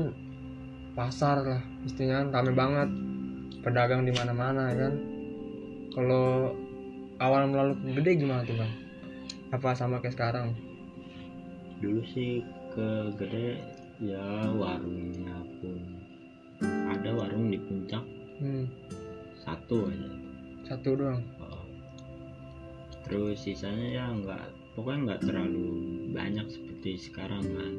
pasar 0.94 1.42
lah 1.44 1.62
istilahnya 1.88 2.28
kan 2.28 2.28
rame 2.32 2.52
banget. 2.56 2.90
Pedagang 3.64 4.04
di 4.04 4.12
mana-mana 4.12 4.76
ya 4.76 4.88
kan? 4.88 4.94
Kalau 5.96 6.52
awal 7.24 7.48
melalui 7.48 7.96
gede 7.96 8.12
gimana 8.20 8.44
tuh 8.44 8.60
bang? 8.60 8.72
Apa 9.56 9.72
sama 9.72 10.04
kayak 10.04 10.20
sekarang? 10.20 10.52
Dulu 11.80 12.04
sih 12.12 12.44
ke 12.76 13.14
gede 13.20 13.60
ya 14.02 14.52
warungnya 14.58 15.33
ada 17.04 17.20
warung 17.20 17.52
di 17.52 17.60
puncak. 17.60 18.00
Hmm. 18.40 18.64
satu 19.44 19.92
aja. 19.92 20.08
Satu 20.64 20.96
doang? 20.96 21.20
Oh. 21.44 21.68
terus 23.04 23.44
sisanya 23.44 23.88
ya 23.92 24.06
nggak 24.16 24.46
pokoknya 24.74 25.00
nggak 25.12 25.22
terlalu 25.28 25.68
banyak 26.16 26.48
seperti 26.48 26.96
sekarang 26.96 27.44
kan. 27.44 27.74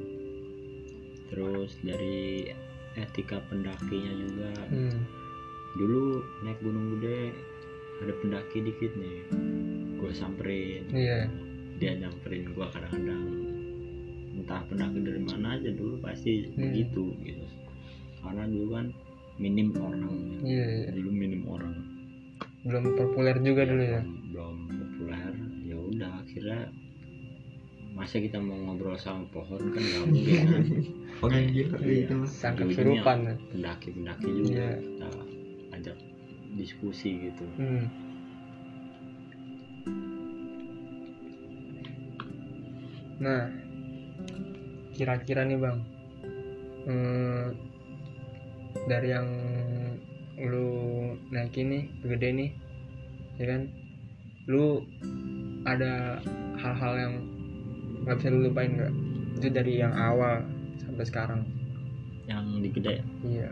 Terus 1.33 1.73
dari 1.81 2.53
etika 2.95 3.41
pendakinya 3.49 4.13
juga. 4.13 4.53
Hmm. 4.69 5.01
dulu 5.75 6.21
naik 6.45 6.61
gunung 6.63 7.01
gede 7.01 7.33
ada 8.05 8.13
pendaki 8.21 8.61
dikit 8.61 8.93
nih. 8.95 9.19
Gue 9.97 10.13
samperin. 10.13 10.85
Iya. 10.93 11.33
Dia 11.81 11.97
nyamperin 11.97 12.53
gue 12.53 12.67
kadang-kadang. 12.69 13.25
Entah 14.37 14.63
pendaki 14.69 15.01
dari 15.01 15.25
mana 15.25 15.57
aja 15.57 15.73
dulu 15.73 15.97
pasti 16.05 16.45
Hmm. 16.53 16.69
begitu 16.69 17.17
gitu. 17.25 17.47
Karena 18.21 18.45
dulu 18.45 18.69
kan 18.77 18.87
minim 19.37 19.75
orang 19.79 20.15
iya, 20.47 20.65
iya. 20.87 20.89
dulu 20.95 21.11
minim 21.11 21.43
orang 21.51 21.75
belum 22.65 22.85
populer 22.97 23.37
juga 23.43 23.63
dulu 23.69 23.83
ya 23.85 24.01
belum, 24.01 24.57
belum 24.71 24.89
populer 24.95 25.33
ya 25.67 25.77
udah 25.77 26.11
akhirnya 26.25 26.61
masa 27.95 28.19
kita 28.19 28.43
mau 28.43 28.59
ngobrol 28.59 28.99
sama 28.99 29.23
pohon 29.31 29.71
kan 29.71 29.79
nggak 29.79 30.03
mungkin 30.11 30.35
kan 30.35 30.63
orang 31.23 31.45
gila 31.55 31.77
Iya. 31.79 32.15
mas 32.19 32.31
sangka 32.35 32.67
Ujung-ujungnya 32.67 33.01
kesurupan 33.05 33.19
ya. 33.23 33.35
pendaki 33.55 33.89
pendaki 33.95 34.29
juga 34.35 34.51
Iya. 34.51 34.71
kita 34.83 35.09
ajak 35.79 35.97
diskusi 36.55 37.11
gitu 37.31 37.45
hmm. 37.59 37.85
nah 43.19 43.47
kira-kira 44.95 45.47
nih 45.47 45.59
bang 45.59 45.79
hmm, 46.87 47.47
dari 48.85 49.09
yang 49.17 49.29
lu 50.35 50.69
naikin 51.33 51.73
nih 51.73 51.85
gede 52.05 52.29
nih 52.35 52.51
ya 53.41 53.47
kan? 53.55 53.63
Lu 54.51 54.85
ada 55.65 56.21
hal-hal 56.61 56.93
yang 57.01 57.15
nggak 58.05 58.17
bisa 58.21 58.29
lu 58.29 58.51
lupain 58.51 58.77
nggak? 58.77 58.93
Itu 59.41 59.49
dari 59.51 59.81
yang 59.81 59.95
awal 59.97 60.45
sampai 60.85 61.05
sekarang. 61.07 61.41
Yang 62.25 62.45
di 62.61 62.69
gede 62.73 62.95
iya. 63.25 63.51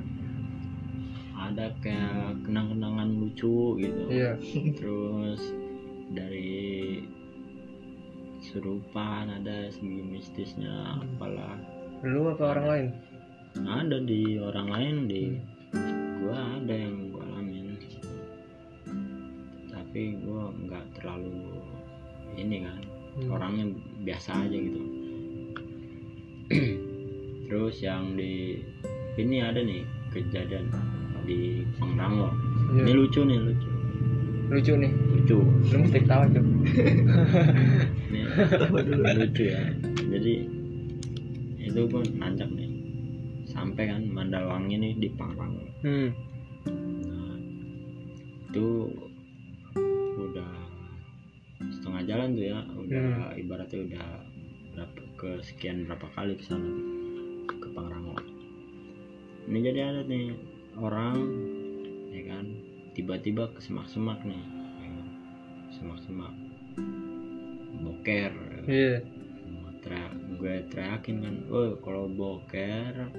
Ada 1.37 1.75
kayak 1.83 2.45
kenang-kenangan 2.47 3.09
lucu 3.19 3.77
gitu. 3.81 4.01
Iya. 4.13 4.33
Terus 4.77 5.43
dari 6.13 7.03
serupan 8.43 9.33
ada 9.33 9.71
segi 9.73 10.03
mistisnya 10.03 11.01
apalah. 11.01 11.57
Lu 12.03 12.29
apa 12.31 12.45
orang 12.59 12.67
lain 12.69 12.87
ada 13.61 13.99
di 14.01 14.41
orang 14.41 14.69
lain 14.69 14.97
di 15.07 15.23
gua 16.23 16.39
ada 16.57 16.75
yang 16.75 17.13
gua 17.13 17.23
alamin. 17.37 17.77
Tapi 19.69 20.03
gua 20.25 20.49
nggak 20.57 20.85
terlalu 20.97 21.61
ini 22.37 22.65
kan 22.65 22.81
Hmm. 23.13 23.29
orangnya 23.29 23.69
biasa 24.09 24.49
aja 24.49 24.57
gitu. 24.57 24.81
Terus 27.45 27.77
yang 27.85 28.17
di 28.17 28.57
ini 29.21 29.45
ada 29.45 29.61
nih 29.61 29.85
kejadian 30.17 30.73
di 31.29 31.61
Pangrango. 31.77 32.33
Iya. 32.73 32.89
ini 32.89 32.93
lucu 32.97 33.21
nih 33.21 33.37
lucu. 33.37 33.69
Lucu 34.49 34.73
nih. 34.81 34.93
Lucu. 35.13 35.39
Lu 35.45 35.77
mesti 35.85 35.99
ketawa 36.01 36.25
cok 36.33 36.41
ini 38.09 38.21
lucu 39.21 39.43
ya. 39.45 39.61
Jadi 40.09 40.35
itu 41.63 41.81
pun 41.89 42.05
nanjak 42.17 42.49
nih 42.49 42.62
sampai 43.53 43.85
kan 43.93 44.03
Mandawangi 44.09 44.77
nih 44.81 44.93
di 44.97 45.09
Pangrango 45.13 45.67
hmm. 45.85 46.11
Nah, 47.05 47.37
itu 48.49 48.69
udah 50.17 50.53
setengah 51.61 52.03
jalan 52.09 52.29
tuh 52.35 52.45
ya 52.49 52.59
udah 52.75 53.37
ibaratnya 53.37 53.81
udah 53.87 54.09
berapa 54.73 55.03
ke 55.21 55.31
sekian 55.45 55.85
berapa 55.85 56.09
kali 56.17 56.35
ke 56.41 56.45
sana 56.49 56.71
ke 57.47 57.69
Pangrango 57.77 58.17
ini 59.47 59.59
jadi 59.61 59.81
ada 59.93 60.03
nih 60.07 60.33
orang 60.81 61.19
ya 62.13 62.23
kan 62.29 62.47
tiba-tiba 62.93 63.49
ke 63.57 63.61
semak-semak 63.65 64.21
nih 64.25 64.37
ya 64.81 64.89
kan. 64.89 65.07
semak-semak. 65.73 66.35
Boker. 67.83 68.33
Iya. 68.69 68.97
Teriak, 69.83 70.15
gue 70.39 70.57
teriakin 70.71 71.17
kan 71.27 71.37
oh 71.51 71.75
kalau 71.83 72.07
boker 72.07 73.11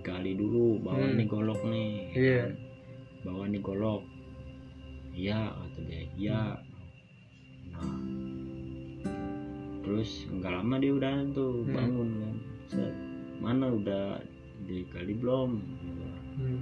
gali 0.00 0.32
dulu 0.32 0.80
bawa 0.80 1.00
Hmm. 1.02 1.16
nih 1.16 1.26
golok 1.26 1.60
nih 1.62 1.90
ya 2.08 2.16
Iya. 2.16 2.38
kan. 2.40 2.52
bawa 3.22 3.42
nih 3.46 3.60
golok 3.60 4.02
iya 5.12 5.40
kata 5.52 5.78
dia 5.82 6.02
iya 6.14 6.40
nah 7.70 7.94
terus 9.80 10.10
nggak 10.28 10.52
lama 10.52 10.74
dia 10.76 10.92
udah 10.92 11.14
tuh 11.32 11.54
Hmm. 11.62 11.72
bangun 11.72 12.10
kan 12.16 12.36
Set. 12.66 12.94
mana 13.40 13.66
udah 13.68 14.22
digali 14.62 15.14
belum 15.14 15.50
hmm. 16.36 16.60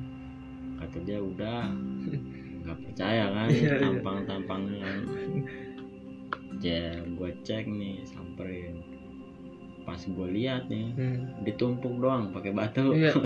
kata 0.78 0.98
dia 1.04 1.18
udah 1.18 1.62
nggak 2.62 2.78
percaya 2.82 3.24
kan 3.28 3.48
Iya, 3.48 3.60
iya. 3.60 3.74
tampang 3.78 4.18
tampangnya 4.24 4.80
kan 4.82 4.98
ya 6.58 6.82
gue 7.00 7.30
cek 7.42 7.64
nih 7.66 8.02
samperin 8.04 8.82
pas 9.88 9.96
gue 9.96 10.28
lihat 10.36 10.68
nih 10.68 10.92
hmm. 10.92 11.48
ditumpuk 11.48 11.96
doang 11.96 12.28
pakai 12.28 12.52
batu. 12.52 12.92
Iya. 12.92 13.16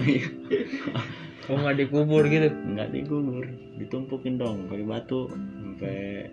oh 1.51 1.59
nggak 1.59 1.75
dikubur 1.83 2.23
gitu? 2.31 2.55
Nggak 2.55 2.95
dikubur 2.95 3.43
ditumpukin 3.83 4.39
dong 4.39 4.71
pakai 4.71 4.87
batu 4.87 5.27
sampai 5.27 6.31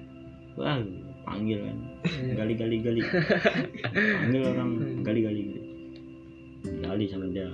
wah 0.54 0.78
panggil 1.26 1.66
kan. 1.66 1.78
Gali 2.38 2.54
gali 2.54 2.78
gali 2.78 3.02
panggil 4.22 4.42
orang 4.46 5.02
gali 5.02 5.20
gali 5.26 5.42
gali 5.50 5.62
gali 6.86 7.06
sama 7.10 7.26
dia. 7.34 7.50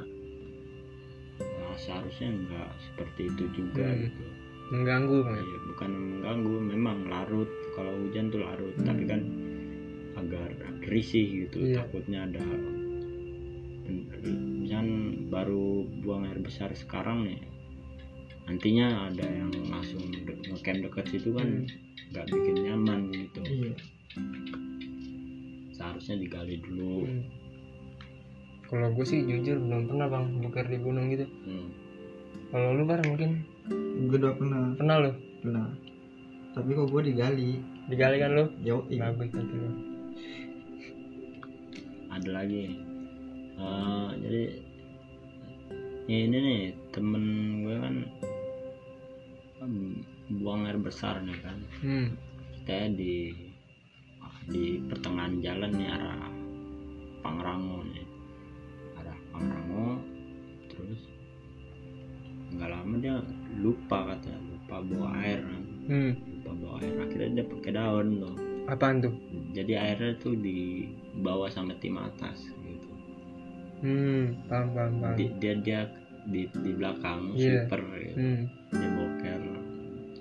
Nah, 1.39 1.75
seharusnya 1.79 2.27
nggak 2.35 2.69
seperti 2.91 3.31
itu 3.31 3.43
juga 3.55 3.87
Hmm. 3.87 4.03
gitu. 4.03 4.23
Mengganggu 4.65 5.17
bang 5.23 5.37
Iya, 5.39 5.57
bukan 5.71 5.91
mengganggu 5.95 6.55
memang 6.75 6.97
larut. 7.07 7.47
Kalau 7.71 7.95
hujan 8.03 8.27
tuh 8.35 8.43
larut 8.43 8.75
Hmm. 8.75 8.83
tapi 8.83 9.03
kan 9.07 9.21
agar 10.15 10.49
risih 10.87 11.45
gitu 11.45 11.59
Iya. 11.61 11.83
takutnya 11.83 12.25
ada 12.25 12.43
misalkan 14.65 14.89
baru 15.29 15.85
buang 16.01 16.25
air 16.25 16.41
besar 16.41 16.73
sekarang 16.73 17.29
nih 17.29 17.41
nantinya 18.45 19.09
ada 19.09 19.25
yang 19.25 19.49
langsung 19.69 20.01
de- 20.09 20.41
ngecamp 20.45 20.85
dekat 20.85 21.05
situ 21.09 21.33
kan 21.33 21.45
Hmm. 21.45 21.65
nggak 22.13 22.25
bikin 22.29 22.55
nyaman 22.61 22.99
gitu. 23.09 23.41
Iya. 23.41 23.73
Seharusnya 25.73 26.15
digali 26.17 26.61
dulu. 26.61 27.05
Hmm. 27.05 27.23
kalau 28.65 28.89
gue 28.97 29.05
sih 29.05 29.21
jujur 29.21 29.61
belum 29.61 29.85
pernah 29.85 30.09
bang 30.09 30.25
buker 30.41 30.65
di 30.65 30.77
gunung 30.81 31.05
gitu. 31.13 31.25
Hmm. 31.45 31.69
kalau 32.49 32.73
lu 32.73 32.83
bar 32.85 33.01
mungkin? 33.05 33.45
Gue 34.09 34.17
udah 34.17 34.33
pernah. 34.33 34.61
Pernah 34.77 34.95
lu? 35.01 35.11
Pernah. 35.41 35.67
Tapi 36.53 36.69
kok 36.71 36.87
gue 36.89 37.01
digali. 37.05 37.49
Digali 37.85 38.17
kan 38.17 38.31
lu? 38.33 38.45
Yo 38.61 38.85
bagus 38.89 39.29
nanti 39.33 39.53
lu 39.53 39.69
ada 42.15 42.29
lagi. 42.31 42.63
Eh, 43.55 44.09
jadi 44.23 44.43
ini 46.05 46.37
nih 46.37 46.61
temen 46.93 47.23
gue 47.65 47.75
kan 47.81 47.95
kan 49.59 49.71
buang 50.39 50.67
air 50.67 50.79
besar 50.79 51.19
nih 51.23 51.39
kan. 51.43 51.57
Hmm. 51.83 52.07
kita 52.65 52.89
di 52.97 53.29
di 54.49 54.81
pertengahan 54.89 55.37
jalan 55.41 55.71
nih 55.73 55.89
arah 55.91 56.29
Pangrango 57.21 57.85
nih. 57.89 58.05
Arah 59.01 59.17
Pangrango 59.33 60.01
terus 60.71 61.01
nggak 62.55 62.69
lama 62.71 62.95
dia 63.01 63.15
lupa 63.59 64.13
katanya 64.13 64.39
lupa 64.49 64.75
bawa 64.81 65.07
air 65.21 65.39
kan. 65.43 65.63
Hmm. 65.89 66.11
lupa 66.15 66.51
bawa 66.57 66.75
air. 66.81 66.93
Akhirnya 67.05 67.29
dia 67.41 67.45
pakai 67.45 67.71
daun 67.73 68.07
tuh. 68.21 68.35
Apaan 68.65 68.97
tuh 69.03 69.13
jadi 69.55 69.73
airnya 69.79 70.19
tuh 70.19 70.35
dibawa 70.35 71.47
sama 71.47 71.71
tim 71.79 71.95
atas 71.95 72.43
gitu. 72.59 72.91
Hmm 73.79 74.35
paham 74.45 74.67
paham 74.71 74.93
paham. 74.99 75.15
Di- 75.15 75.35
dia 75.39 75.53
dia 75.57 75.81
di 76.25 76.43
di 76.51 76.71
belakang 76.73 77.31
Iya. 77.33 77.63
sweeper 77.63 77.81
gitu. 77.95 78.17
hmm. 78.19 78.41
dia 78.69 78.89
boker. 78.91 79.41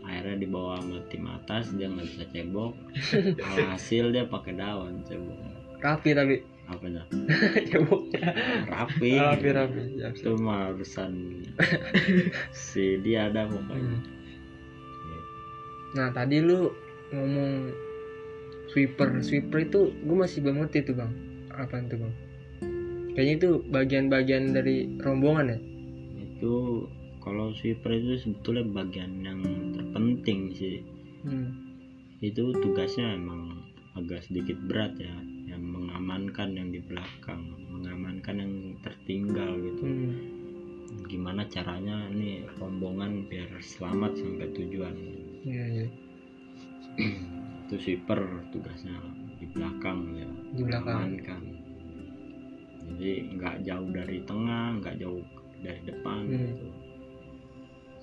Akhirnya 0.05 0.37
dibawa 0.39 0.79
sama 0.79 1.01
tim 1.09 1.25
atas 1.27 1.65
dia 1.75 1.89
nggak 1.89 2.07
bisa 2.07 2.25
cebok. 2.31 2.73
Alhasil 3.51 4.05
dia 4.09 4.25
pakai 4.25 4.55
daun 4.55 5.03
cebok. 5.03 5.39
Rapi 5.81 6.11
tapi. 6.15 6.37
Apanya 6.65 7.05
ceboknya 7.69 8.33
rapi. 8.65 9.13
Rapi 9.15 9.49
rapi. 9.51 9.81
Ya, 9.97 10.09
itu 10.09 10.33
mah 10.39 10.73
urusan 10.73 11.13
si 12.57 12.97
dia 13.01 13.29
ada 13.29 13.45
pokoknya. 13.45 13.99
Hmm. 14.01 14.13
nah 15.95 16.09
tadi 16.11 16.41
lu 16.41 16.73
ngomong 17.13 17.71
sweeper 18.75 19.23
sweeper 19.23 19.63
itu 19.63 19.95
gue 20.03 20.17
masih 20.19 20.43
belum 20.43 20.67
ngerti 20.67 20.91
tuh 20.91 20.99
bang 20.99 21.13
apa 21.55 21.79
itu 21.79 21.95
bang 21.95 22.15
kayaknya 23.15 23.35
itu 23.39 23.51
bagian-bagian 23.71 24.51
dari 24.51 24.91
rombongan 24.99 25.55
ya 25.55 25.59
itu 26.19 26.85
kalau 27.23 27.55
sweeper 27.55 27.95
itu 27.95 28.19
sebetulnya 28.21 28.67
bagian 28.75 29.23
yang 29.23 29.41
terpenting 29.73 30.51
sih 30.53 30.83
hmm. 31.23 31.55
itu 32.19 32.51
tugasnya 32.59 33.15
emang 33.15 33.63
agak 33.95 34.27
sedikit 34.27 34.59
berat 34.67 34.99
ya 34.99 35.15
yang 35.47 35.63
mengamankan 35.63 36.51
yang 36.59 36.75
di 36.75 36.83
belakang 36.83 37.55
mengamankan 37.71 38.43
yang 38.43 38.53
tertinggal 38.83 39.55
gitu 39.63 39.87
Hmm. 40.85 41.11
gimana 41.11 41.43
caranya 41.49 42.07
nih 42.13 42.45
rombongan 42.61 43.25
biar 43.27 43.49
selamat 43.59 44.15
sampai 44.21 44.47
tujuan 44.53 44.95
Iya, 45.43 45.65
iya. 45.75 45.87
itu 47.65 47.75
sweeper 47.81 48.21
tugasnya 48.51 48.97
di 49.37 49.47
belakang 49.49 49.99
ya. 50.15 50.29
Di 50.53 50.63
belakang. 50.63 50.97
mengamankan. 51.17 51.43
Jadi 52.85 53.13
nggak 53.35 53.57
jauh 53.65 53.89
dari 53.89 54.19
tengah 54.23 54.77
nggak 54.79 54.97
jauh 55.01 55.25
dari 55.61 55.81
depan 55.83 56.21
Hmm. 56.29 56.33
gitu. 56.37 56.69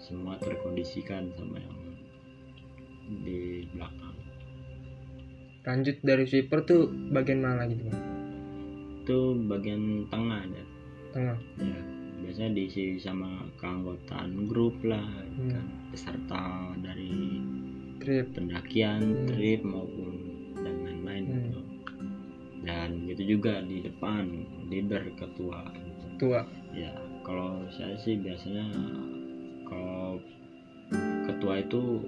Semua 0.02 0.34
terkondisikan 0.38 1.30
sama 1.38 1.62
yang 1.62 1.78
di 3.22 3.70
belakang. 3.70 4.16
Lanjut 5.62 5.98
dari 6.02 6.26
sweeper 6.26 6.66
tuh 6.66 6.90
bagian 7.14 7.46
mana 7.46 7.70
gitu 7.70 7.86
bang? 7.86 8.02
Itu 9.06 9.18
bagian 9.46 9.84
tengah 10.10 10.42
ya 10.48 10.66
tengah. 11.12 11.38
Ya 11.62 11.78
biasanya 12.22 12.54
diisi 12.54 12.98
sama 12.98 13.46
keanggotaan 13.58 14.50
grup 14.50 14.74
lah 14.82 15.06
Hmm. 15.38 15.54
kan. 15.54 15.66
Peserta 15.94 16.44
dari 16.82 17.38
trip 18.02 18.26
pendakian, 18.34 19.00
Hmm. 19.00 19.28
trip 19.28 19.62
maupun 19.62 20.14
dan 20.58 20.76
lain-lain 20.82 21.24
Hmm. 21.24 21.36
gitu. 21.40 21.62
Dan 22.62 22.88
gitu 23.06 23.24
juga 23.28 23.62
di 23.62 23.80
depan 23.80 24.26
leader 24.68 25.02
ketua. 25.16 25.66
gitu. 25.70 26.06
tua 26.20 26.42
Ya 26.72 26.94
kalau 27.22 27.62
saya 27.70 27.94
sih 27.96 28.16
biasanya 28.16 28.66
kalau 29.64 30.18
ketua 31.24 31.60
itu 31.60 32.02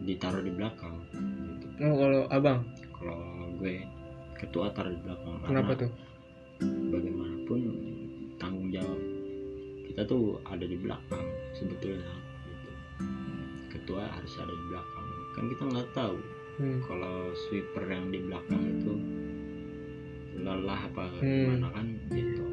ditaruh 0.00 0.40
di 0.40 0.50
belakang. 0.50 0.96
Gitu. 1.12 1.66
oh 1.80 1.94
kalau 1.96 2.22
abang 2.28 2.60
Kalau 2.90 3.20
gue 3.56 3.80
ketua 4.36 4.68
taruh 4.70 4.90
di 4.90 5.00
belakang. 5.00 5.36
kenapa 5.42 5.72
tuh 5.76 5.90
Bagaimanapun 6.60 7.60
tanggung 8.36 8.68
jawab 8.68 9.00
kita 9.82 10.04
tuh 10.04 10.36
ada 10.44 10.62
di 10.62 10.76
belakang 10.76 11.24
sebetulnya. 11.52 12.12
Gitu. 12.44 12.70
Ketua 13.70 14.04
harus 14.06 14.32
ada 14.36 14.50
di 14.50 14.64
belakang. 14.68 14.99
Kan 15.40 15.48
kita 15.48 15.64
nggak 15.72 15.88
tahu 15.96 16.20
hmm. 16.60 16.78
kalau 16.84 17.32
sweeper 17.32 17.88
yang 17.88 18.12
di 18.12 18.20
belakang 18.20 18.60
itu 18.60 18.92
lelah 20.36 20.84
apa 20.84 21.08
Hmm. 21.16 21.24
gimana 21.24 21.68
kan 21.72 21.86
gitu 22.12 22.44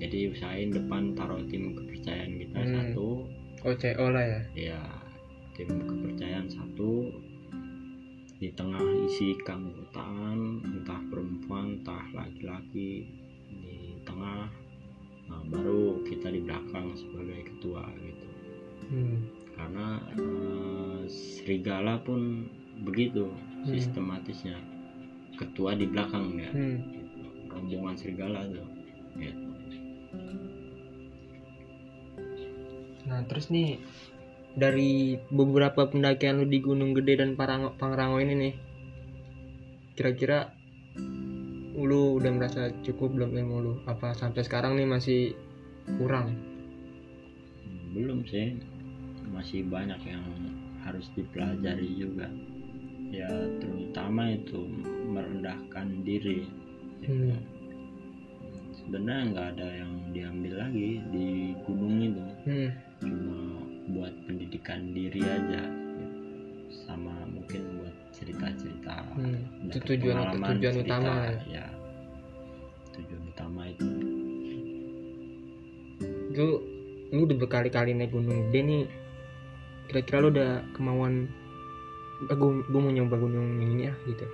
jadi 0.00 0.32
usahain 0.32 0.72
depan 0.72 1.12
taruh 1.12 1.44
tim 1.44 1.76
kepercayaan 1.76 2.40
kita 2.40 2.56
Hmm. 2.56 2.72
satu 2.72 3.08
OCO 3.68 4.06
lah 4.16 4.24
ya 4.24 4.40
ya 4.56 4.82
tim 5.52 5.68
kepercayaan 5.68 6.48
satu 6.48 7.12
di 8.40 8.48
tengah 8.52 8.80
isi 9.08 9.36
keanggotaan 9.44 10.64
entah 10.64 11.00
perempuan 11.12 11.80
entah 11.80 12.04
laki-laki 12.16 13.08
di 13.48 13.96
tengah 14.08 14.48
nah, 15.28 15.42
baru 15.52 16.00
kita 16.04 16.32
di 16.32 16.40
belakang 16.44 16.96
sebagai 16.96 17.44
ketua 17.44 17.84
gitu 18.00 18.28
hmm. 18.92 19.45
Karena 19.56 19.86
eh, 20.14 21.00
serigala 21.08 21.98
pun 22.00 22.46
begitu 22.84 23.26
Hmm. 23.26 23.72
sistematisnya 23.72 24.60
ketua 25.34 25.74
di 25.74 25.88
belakang 25.88 26.36
ya 26.36 26.50
Hmm. 26.52 26.76
gitu. 26.92 27.24
rombongan 27.50 27.96
serigala 27.96 28.44
tuh 28.46 28.68
gitu. 29.16 29.46
nah 33.06 33.22
terus 33.24 33.48
nih 33.48 33.80
dari 34.56 35.16
beberapa 35.30 35.86
pendakian 35.86 36.40
lu 36.40 36.46
di 36.46 36.58
Gunung 36.60 36.92
Gede 36.92 37.20
dan 37.20 37.34
Parang 37.34 37.74
Pangrango 37.76 38.18
ini 38.18 38.34
nih 38.34 38.54
kira-kira 39.94 40.52
lu 41.76 42.16
udah 42.16 42.32
merasa 42.32 42.72
cukup 42.82 43.14
belum 43.14 43.36
ilmu 43.36 43.56
lu 43.60 43.72
apa 43.84 44.16
sampai 44.16 44.42
sekarang 44.42 44.76
nih 44.76 44.88
masih 44.88 45.20
kurang 46.00 46.34
belum 47.92 48.24
sih 48.24 48.56
masih 49.30 49.66
banyak 49.66 49.98
yang 50.06 50.24
harus 50.86 51.10
dipelajari 51.18 51.98
juga 51.98 52.30
ya 53.10 53.30
terutama 53.62 54.34
itu 54.34 54.66
merendahkan 55.10 56.02
diri 56.02 56.46
gitu. 57.02 57.34
Hmm. 57.34 57.38
sebenarnya 58.74 59.22
nggak 59.34 59.46
ada 59.56 59.68
yang 59.82 59.92
diambil 60.10 60.54
lagi 60.66 60.90
di 61.14 61.28
gunung 61.66 61.96
itu 62.02 62.24
hmm. 62.50 62.70
cuma 63.02 63.38
buat 63.94 64.14
pendidikan 64.26 64.90
diri 64.90 65.22
aja 65.22 65.62
gitu. 65.62 66.04
sama 66.86 67.14
mungkin 67.30 67.62
buat 67.82 67.94
cerita-cerita 68.10 68.94
Hmm. 69.16 69.70
itu 69.70 69.78
tujuan 69.80 70.36
tujuan 70.36 70.74
cerita, 70.76 70.84
utama 70.84 71.12
ya. 71.48 71.62
ya 71.62 71.66
tujuan 72.96 73.22
utama 73.32 73.60
itu 73.70 73.86
itu 76.36 76.46
lu 77.16 77.20
udah 77.24 77.38
berkali-kali 77.38 77.96
naik 77.96 78.12
gunung 78.12 78.50
gede 78.50 78.60
nih 78.60 78.84
kira-kira 79.86 80.18
lu 80.20 80.28
udah 80.30 80.62
kemauan 80.72 81.26
gue 82.26 82.80
mau 82.80 82.90
nyoba 82.90 83.16
gunung 83.16 83.60
ini 83.60 83.86
ya 83.86 83.94
gitu 84.06 84.26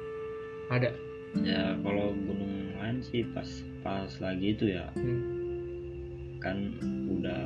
ada 0.71 0.91
ya 1.41 1.75
kalau 1.81 2.15
gunung 2.15 2.51
lumayan 2.73 2.99
sih 3.01 3.23
pas 3.31 3.47
pas 3.81 4.11
lagi 4.19 4.53
itu 4.53 4.71
ya 4.71 4.87
Hmm. 4.95 5.23
kan 6.39 6.59
udah 7.09 7.43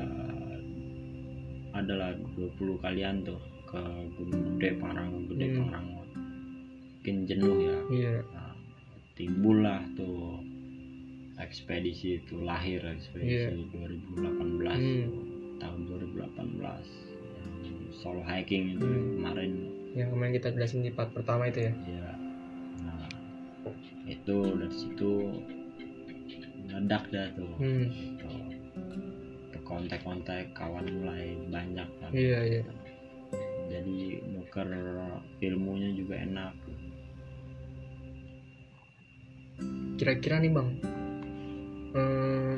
adalah 1.73 2.17
20 2.35 2.81
kalian 2.81 3.21
tuh 3.21 3.37
ke 3.69 3.81
Gunung 4.17 4.57
Gede 4.57 4.81
Pangrango 4.81 5.21
Gede 5.29 5.47
Hmm. 5.47 5.57
Pangrango 5.61 6.01
mungkin 6.97 7.17
jenuh 7.29 7.57
ya 7.61 7.79
Iya. 7.87 8.15
nah, 8.33 8.53
timbullah 9.15 9.85
tuh 9.95 10.41
ekspedisi 11.37 12.19
itu 12.19 12.41
lahir 12.41 12.81
ekspedisi 12.83 13.53
2018 13.71 14.81
Hmm. 14.81 15.07
tahun 15.61 15.81
2018 15.87 16.89
yang 16.89 17.06
solo 17.97 18.21
hiking 18.23 18.77
itu 18.77 18.85
Hmm. 18.85 19.05
kemarin 19.17 19.53
Yang 19.97 20.09
kemarin 20.13 20.33
kita 20.37 20.49
jelasin 20.53 20.85
di 20.85 20.93
part 20.93 21.11
pertama 21.11 21.49
itu 21.49 21.65
ya. 21.65 21.73
ya 21.89 22.09
nah 22.85 23.09
itu 24.05 24.37
dari 24.55 24.77
situ 24.77 25.13
meledak 26.67 27.05
dah 27.09 27.27
tuh 27.33 27.53
Hmm. 27.57 27.87
gitu. 27.89 28.29
Ke 29.51 29.59
kontak-kontak 29.65 30.53
kawan 30.53 30.85
mulai 30.93 31.33
banyak 31.49 31.89
kan 31.99 32.11
Iya 32.13 32.41
iya. 32.45 32.63
jadi 33.67 33.99
nuker 34.31 34.69
ilmunya 35.41 35.91
juga 35.97 36.15
enak 36.21 36.53
Kira-kira 39.97 40.37
nih 40.39 40.53
bang, 40.53 40.69
eh, 41.97 42.57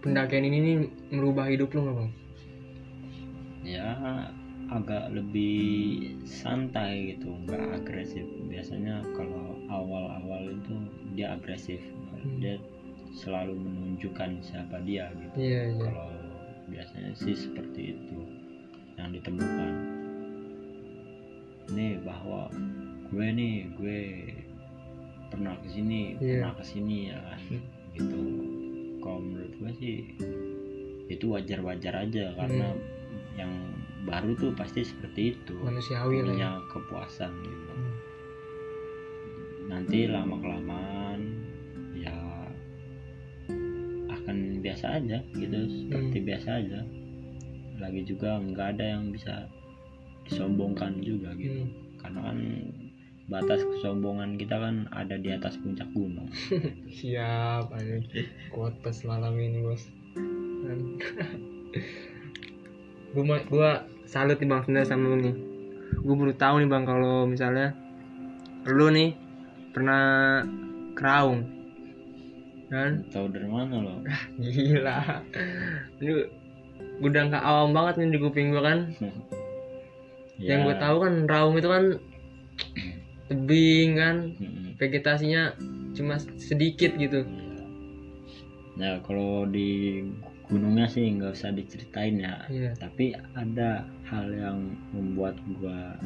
pendakian 0.00 0.48
ini 0.48 0.58
nih 0.58 0.76
merubah 1.12 1.52
hidup 1.52 1.76
lu 1.76 1.84
nggak 1.84 1.96
bang? 2.00 2.10
Ya 3.62 3.94
agak 4.72 5.12
lebih 5.12 6.16
santai 6.24 7.14
gitu 7.14 7.34
nggak 7.44 7.82
agresif. 7.82 8.24
Biasanya 8.48 9.04
kalau 9.12 9.58
awal-awal 9.68 10.48
itu 10.48 10.74
dia 11.12 11.36
agresif. 11.36 11.80
Dia 12.38 12.56
selalu 13.12 13.58
menunjukkan 13.58 14.40
siapa 14.40 14.80
dia 14.86 15.12
gitu. 15.12 15.36
Iya 15.36 15.60
iya. 15.76 15.84
kalau 15.84 16.08
biasanya 16.72 17.12
sih 17.12 17.36
seperti 17.36 17.92
itu 17.98 18.18
yang 18.96 19.12
ditemukan. 19.12 19.72
Nih 21.72 22.00
bahwa 22.02 22.48
gue 23.12 23.26
nih 23.28 23.68
gue 23.76 24.00
pernah 25.28 25.56
ke 25.60 25.68
sini 25.68 26.16
Iya. 26.20 26.48
pernah 26.48 26.52
ke 26.56 26.64
sini 26.64 26.96
ya 27.12 27.18
kan? 27.20 27.40
Gitu. 27.92 28.20
Kalau 29.04 29.20
menurut 29.20 29.52
gue 29.60 29.70
sih 29.76 29.96
itu 31.12 31.26
wajar-wajar 31.28 32.08
aja 32.08 32.32
karena 32.40 32.72
yang 33.34 33.50
baru 34.02 34.34
tuh 34.34 34.50
pasti 34.52 34.82
seperti 34.82 35.32
itu 35.32 35.54
Manusiawi 35.56 36.20
lah 36.22 36.34
ya. 36.34 36.50
kepuasan 36.68 37.32
gitu 37.40 37.72
Hmm. 37.72 37.94
nanti 39.64 40.04
lama 40.04 40.36
kelamaan 40.36 41.20
ya 41.94 42.12
akan 44.12 44.60
biasa 44.60 44.98
aja 44.98 45.18
gitu 45.32 45.58
seperti 45.80 46.16
Hmm. 46.18 46.26
biasa 46.28 46.48
aja 46.60 46.80
lagi 47.78 48.02
juga 48.04 48.36
nggak 48.38 48.68
ada 48.76 48.84
yang 48.94 49.08
bisa 49.08 49.48
disombongkan 50.22 51.00
juga 51.00 51.32
gitu 51.34 51.62
Hmm. 51.62 51.70
karena 51.98 52.20
kan 52.22 52.38
batas 53.24 53.62
kesombongan 53.64 54.34
kita 54.34 54.54
kan 54.54 54.86
ada 54.90 55.14
di 55.16 55.30
atas 55.30 55.56
puncak 55.56 55.88
gunung 55.90 56.28
Siap, 56.92 57.72
anjing. 57.72 58.28
Quotes 58.50 59.02
malam 59.02 59.34
ini 59.34 59.62
bos. 59.62 59.82
gue 63.12 63.24
gua 63.52 63.84
salut 64.08 64.40
nih 64.40 64.48
bang 64.48 64.60
sebenarnya 64.64 64.88
sama 64.88 65.04
lu 65.12 65.16
nih. 65.20 65.36
Gue 66.00 66.14
baru 66.16 66.32
tahu 66.32 66.54
nih 66.64 66.68
bang 66.72 66.84
kalau 66.88 67.28
misalnya 67.28 67.76
lu 68.64 68.88
nih 68.88 69.12
pernah 69.76 70.04
keraung. 70.96 71.44
Kan 72.72 73.04
tahu 73.12 73.28
dari 73.28 73.48
mana 73.48 73.76
lo? 73.84 74.00
Gila. 74.40 75.20
Lu 76.00 76.24
udah 77.04 77.22
nggak 77.28 77.44
awam 77.44 77.76
banget 77.76 77.94
nih 78.00 78.16
di 78.16 78.18
kuping 78.20 78.52
gue 78.52 78.62
kan. 78.64 78.80
Ya. 80.42 80.58
yang 80.58 80.66
gue 80.66 80.74
tahu 80.74 80.96
kan 81.06 81.14
raung 81.30 81.54
itu 81.54 81.70
kan 81.70 81.84
tebing 83.30 83.94
kan. 83.94 84.34
Vegetasinya 84.74 85.54
cuma 85.94 86.18
sedikit 86.18 86.98
gitu. 86.98 87.22
Ya 88.74 88.98
kalau 89.06 89.46
di 89.46 90.02
gunungnya 90.48 90.86
sih 90.90 91.04
nggak 91.06 91.32
usah 91.34 91.50
diceritain 91.54 92.18
ya. 92.18 92.34
Iya. 92.50 92.72
Tapi 92.78 93.14
ada 93.36 93.86
hal 94.08 94.26
yang 94.32 94.58
membuat 94.94 95.38
gua 95.58 95.96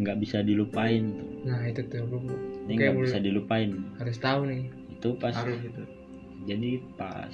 nggak 0.00 0.18
bisa 0.18 0.42
dilupain 0.42 1.14
tuh. 1.14 1.30
Nah 1.46 1.60
itu 1.70 1.80
tuh 1.86 2.02
gue 2.10 2.20
ini 2.66 2.72
nggak 2.80 2.94
bisa 2.98 3.18
dilupain. 3.22 3.70
harus 4.00 4.16
tahu 4.18 4.50
nih. 4.50 4.66
Itu 4.98 5.14
pas 5.20 5.34
harus 5.36 5.60
itu 5.62 5.84
jadi 6.44 6.80
pas 6.98 7.32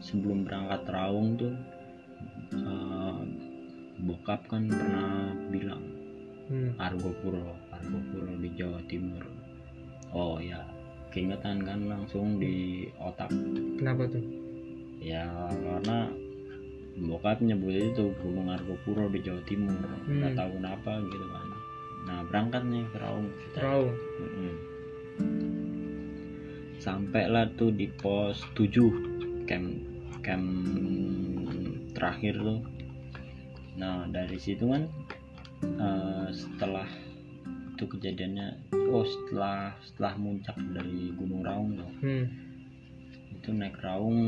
sebelum 0.00 0.48
berangkat 0.48 0.82
raung 0.90 1.36
tuh 1.36 1.54
eh, 2.56 3.22
bokap 4.00 4.48
kan 4.48 4.64
pernah 4.66 5.36
bilang 5.52 5.84
hmm. 6.48 6.80
Argopuro 6.80 7.52
Argopuro 7.68 8.32
di 8.40 8.48
Jawa 8.56 8.80
Timur. 8.88 9.24
Oh 10.10 10.40
ya 10.40 10.64
keingetan 11.12 11.62
kan 11.62 11.84
langsung 11.84 12.40
di 12.40 12.86
otak. 12.96 13.28
Kenapa 13.76 14.08
tuh 14.08 14.22
ya 15.00 15.24
karena 15.48 16.12
bokap 17.00 17.40
nyebut 17.40 17.72
itu 17.72 18.12
Gunung 18.20 18.52
Argopuro 18.52 19.08
di 19.08 19.24
Jawa 19.24 19.40
Timur 19.48 19.72
nggak 20.04 20.32
Hmm. 20.32 20.38
tahu 20.38 20.50
kenapa 20.60 20.92
gitu 21.00 21.26
kan 21.26 21.46
nah 22.00 22.18
berangkat 22.24 22.62
nih 22.64 22.84
ke 22.88 22.96
Raung 22.96 23.28
raung 23.56 23.92
Mm-mm. 23.92 24.54
sampailah 26.76 27.48
tuh 27.56 27.72
di 27.72 27.88
pos 27.90 28.40
7 28.56 29.44
camp 29.44 29.68
camp 30.20 30.48
terakhir 31.92 32.36
tuh 32.36 32.60
nah 33.76 34.04
dari 34.08 34.36
situ 34.36 34.64
kan 34.64 34.84
eh, 35.62 36.26
setelah 36.32 36.88
itu 37.76 37.84
kejadiannya 37.88 38.48
oh 38.92 39.04
setelah 39.04 39.72
setelah 39.80 40.12
muncak 40.16 40.56
dari 40.72 41.12
Gunung 41.16 41.40
Raung 41.40 41.70
tuh 41.76 41.90
hmm. 42.04 42.24
Itu 43.40 43.56
naik 43.56 43.80
Raung 43.80 44.20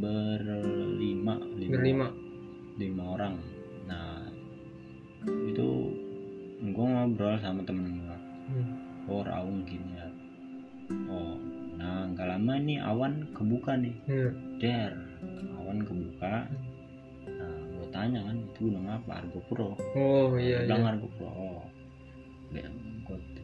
berlima 0.00 1.36
lima, 1.60 1.76
berlima. 1.76 2.08
Lima 2.80 3.04
orang. 3.12 3.36
Nah 3.84 4.24
itu 5.28 5.92
gue 6.64 6.86
ngobrol 6.88 7.36
sama 7.44 7.60
temen 7.68 8.00
gue 8.00 8.18
hmm. 8.48 9.12
oh 9.12 9.20
Raung 9.20 9.60
gini 9.68 10.00
ya. 10.00 10.08
Oh 11.12 11.36
nah 11.76 12.08
nggak 12.08 12.24
lama 12.32 12.56
nih 12.56 12.80
awan 12.80 13.28
kebuka 13.36 13.76
nih. 13.76 13.92
Hmm. 14.08 14.32
der 14.56 14.96
awan 15.60 15.84
kebuka. 15.84 16.48
Nah 17.28 17.56
gue 17.76 17.86
tanya 17.92 18.24
kan 18.24 18.40
itu 18.40 18.72
gunung 18.72 18.88
apa? 18.88 19.20
Argopuro 19.20 19.76
oh 19.76 20.32
iya 20.40 20.64
bilang 20.64 20.80
iya. 20.80 20.90
Argopuro 20.96 21.28
oh 21.28 21.62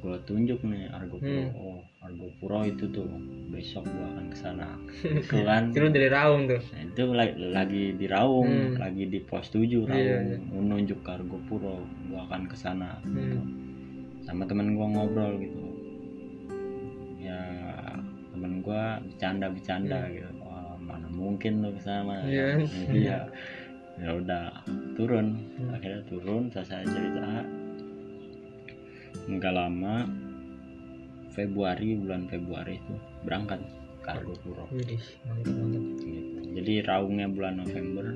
gue 0.03 0.11
gue 0.11 0.19
tunjuk 0.27 0.59
nih 0.63 0.91
Argopuro 0.91 1.31
Hmm. 1.47 1.55
oh 1.55 1.79
Argopuro 2.03 2.59
itu 2.65 2.85
tuh 2.89 3.07
besok 3.49 3.87
gue 3.87 4.03
akan 4.05 4.27
ke 4.29 4.37
sana 4.37 4.67
itu 5.23 5.39
kan 5.41 5.71
itu 5.71 5.87
dari 5.89 6.09
raung 6.09 6.43
tuh 6.45 6.59
Nah, 6.59 6.83
itu 6.83 7.03
lagi, 7.09 7.35
lagi 7.49 7.83
di 7.95 8.07
Raung, 8.07 8.51
Hmm. 8.51 8.75
lagi 8.77 9.05
di 9.07 9.19
pos 9.19 9.47
7 9.49 9.63
Raung, 9.83 9.95
Iya, 9.95 10.17
iya. 10.27 10.39
menunjuk 10.51 11.01
ke 11.01 11.11
Argopuro, 11.13 11.79
gua 12.07 12.27
akan 12.27 12.43
ke 12.45 12.57
sana. 12.57 12.99
gitu. 13.05 13.39
Hmm. 13.39 14.21
Sama 14.21 14.43
temen 14.45 14.75
gua 14.75 14.87
ngobrol 14.89 15.39
gitu. 15.39 15.63
Ya 17.17 17.39
temen 18.29 18.61
gua 18.61 18.99
bercanda-bercanda 19.01 19.99
Hmm. 20.03 20.13
gitu. 20.13 20.31
Wah, 20.43 20.75
mana 20.77 21.07
mungkin 21.09 21.63
lu 21.63 21.71
ke 21.73 21.81
sana. 21.81 22.27
Iya. 22.27 22.49
Iya. 22.93 23.19
Ya 23.97 24.11
udah 24.13 24.45
turun. 24.95 25.39
Hmm. 25.57 25.73
Akhirnya 25.73 26.03
turun, 26.07 26.51
selesai 26.51 26.83
cerita. 26.85 27.47
Enggak 29.31 29.55
lama 29.55 30.07
Februari 31.33 31.97
bulan 31.97 32.29
Februari 32.29 32.77
itu 32.77 32.95
berangkat 33.25 33.61
mantap 34.03 35.55
mantap 35.57 35.83
gitu. 36.03 36.39
Jadi 36.53 36.73
raungnya 36.85 37.27
bulan 37.33 37.63
November, 37.63 38.07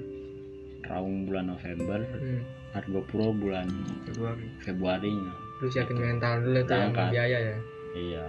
raung 0.85 1.25
bulan 1.25 1.47
November, 1.55 2.05
hmm. 2.05 2.43
Argopuro 2.77 3.33
bulan 3.33 3.71
Februari 4.05 4.45
Februarinya. 4.61 5.35
lu 5.57 5.73
siapin 5.73 5.97
mental 5.97 6.45
dulu 6.45 6.61
tuh 6.69 6.77
yang 6.77 6.93
biaya 6.93 7.39
ya 7.41 7.57
Iya, 7.97 8.27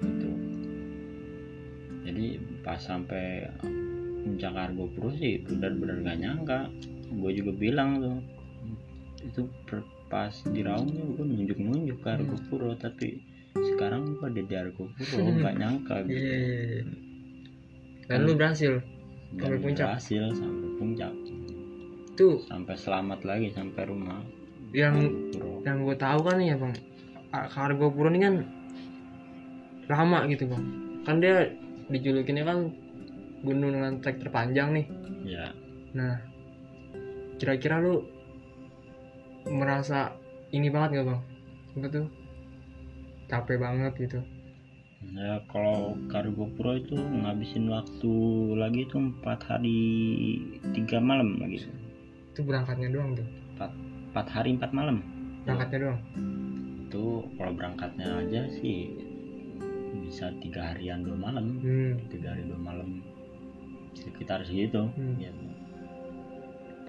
gitu. 0.00 0.30
Jadi 2.08 2.24
pas 2.64 2.80
sampai 2.80 3.44
puncak 4.24 4.56
Argopuro 4.56 5.12
sih 5.20 5.44
benar-benar 5.44 6.00
gak 6.00 6.18
nyangka. 6.24 6.60
Gue 7.12 7.36
juga 7.36 7.52
bilang 7.52 8.00
tuh 8.00 8.16
itu 9.20 9.44
per- 9.68 9.84
pas 10.10 10.34
di 10.44 10.60
raungnya 10.60 11.06
gue 11.06 11.22
nunjuk-nunjuk 11.24 11.98
ke 11.98 12.08
Argopuro 12.10 12.74
tapi 12.74 13.22
sekarang 13.54 14.18
gue 14.18 14.26
ada 14.26 14.42
di 14.42 14.54
Argopuro 14.54 15.22
nggak 15.22 15.54
nyangka 15.62 15.94
iya 16.02 16.04
gitu. 16.04 16.18
iya 16.18 16.36
iya 16.36 16.82
dan 18.04 18.18
lu 18.26 18.34
berhasil 18.34 18.82
Sampai 19.30 19.62
puncak. 19.62 19.86
berhasil 19.86 20.22
sampai 20.34 20.68
puncak. 20.74 21.12
Tuh. 22.18 22.42
Sampai 22.42 22.74
selamat 22.74 23.22
lagi 23.22 23.54
sampai 23.54 23.86
rumah. 23.86 24.18
Yang 24.74 25.14
yang 25.62 25.86
gue 25.86 25.94
tahu 25.94 26.18
kan 26.26 26.42
ya 26.42 26.58
bang. 26.58 26.74
A- 27.30 27.46
Kargo 27.46 27.94
Puro 27.94 28.10
ini 28.10 28.18
kan 28.18 28.34
lama 29.86 30.26
gitu 30.26 30.50
bang. 30.50 30.64
Kan 31.06 31.22
dia 31.22 31.46
dijulukinnya 31.86 32.42
kan 32.42 32.74
gunung 33.40 33.70
dengan 33.70 34.02
trek 34.02 34.18
terpanjang 34.18 34.74
nih. 34.74 34.86
Ya 35.22 35.54
nah 35.94 36.18
kira-kira 37.38 37.78
lu 37.78 38.02
merasa 39.48 40.12
ini 40.50 40.68
banget 40.68 41.00
gak 41.00 41.06
bang. 41.14 41.20
Apa 41.78 41.86
tuh 41.88 42.06
capek 43.30 43.56
banget 43.62 43.92
gitu. 43.96 44.20
Ya 45.16 45.40
kalau 45.48 45.96
kargo 46.12 46.44
pro 46.60 46.76
itu 46.76 46.92
ngabisin 46.92 47.72
waktu 47.72 48.12
lagi 48.58 48.84
itu 48.84 49.00
empat 49.00 49.40
hari 49.48 49.80
tiga 50.76 51.00
malam 51.00 51.40
lagi. 51.40 51.64
Itu 52.34 52.44
berangkatnya 52.44 52.92
doang 52.92 53.16
tuh? 53.16 53.28
Empat 54.10 54.26
hari 54.28 54.58
empat 54.58 54.76
malam. 54.76 55.00
Berangkatnya 55.46 55.78
doang? 55.88 56.00
Itu 56.90 57.24
kalau 57.38 57.52
berangkatnya 57.56 58.06
aja 58.26 58.40
sih 58.60 58.92
bisa 60.04 60.28
tiga 60.44 60.74
harian 60.74 61.00
dua 61.00 61.16
malam. 61.16 61.56
Hmm. 61.64 61.96
tiga 62.12 62.36
hari 62.36 62.44
dua 62.44 62.60
malam. 62.60 63.00
Sekitar 63.96 64.44
segitu. 64.44 64.84
Hmm. 64.98 65.16
gitu. 65.16 65.48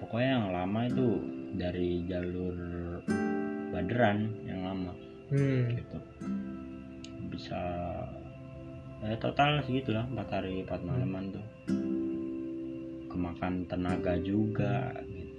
pokoknya 0.02 0.30
yang 0.34 0.46
lama 0.50 0.80
itu 0.90 1.06
dari 1.52 2.04
jalur 2.08 2.54
Baderan 3.72 4.28
yang 4.44 4.64
lama 4.64 4.92
Hmm. 5.32 5.64
gitu 5.72 5.96
bisa 7.32 7.56
ya 9.00 9.16
total 9.16 9.64
segitu 9.64 9.96
lah 9.96 10.04
empat 10.04 10.28
hari 10.28 10.60
empat 10.60 10.84
malaman 10.84 11.32
tuh 11.32 11.46
kemakan 13.08 13.64
tenaga 13.64 14.20
juga 14.20 14.92
gitu. 15.08 15.32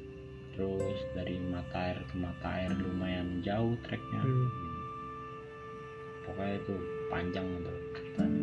terus 0.54 0.98
dari 1.14 1.38
mata 1.46 1.94
air 1.94 2.02
ke 2.10 2.16
mata 2.18 2.48
air 2.58 2.74
lumayan 2.74 3.38
jauh 3.46 3.78
treknya 3.86 4.22
Hmm. 4.26 4.50
pokoknya 6.26 6.56
itu 6.58 6.74
panjang 7.14 7.48
tuh 7.62 7.78
ceritanya. 7.94 8.42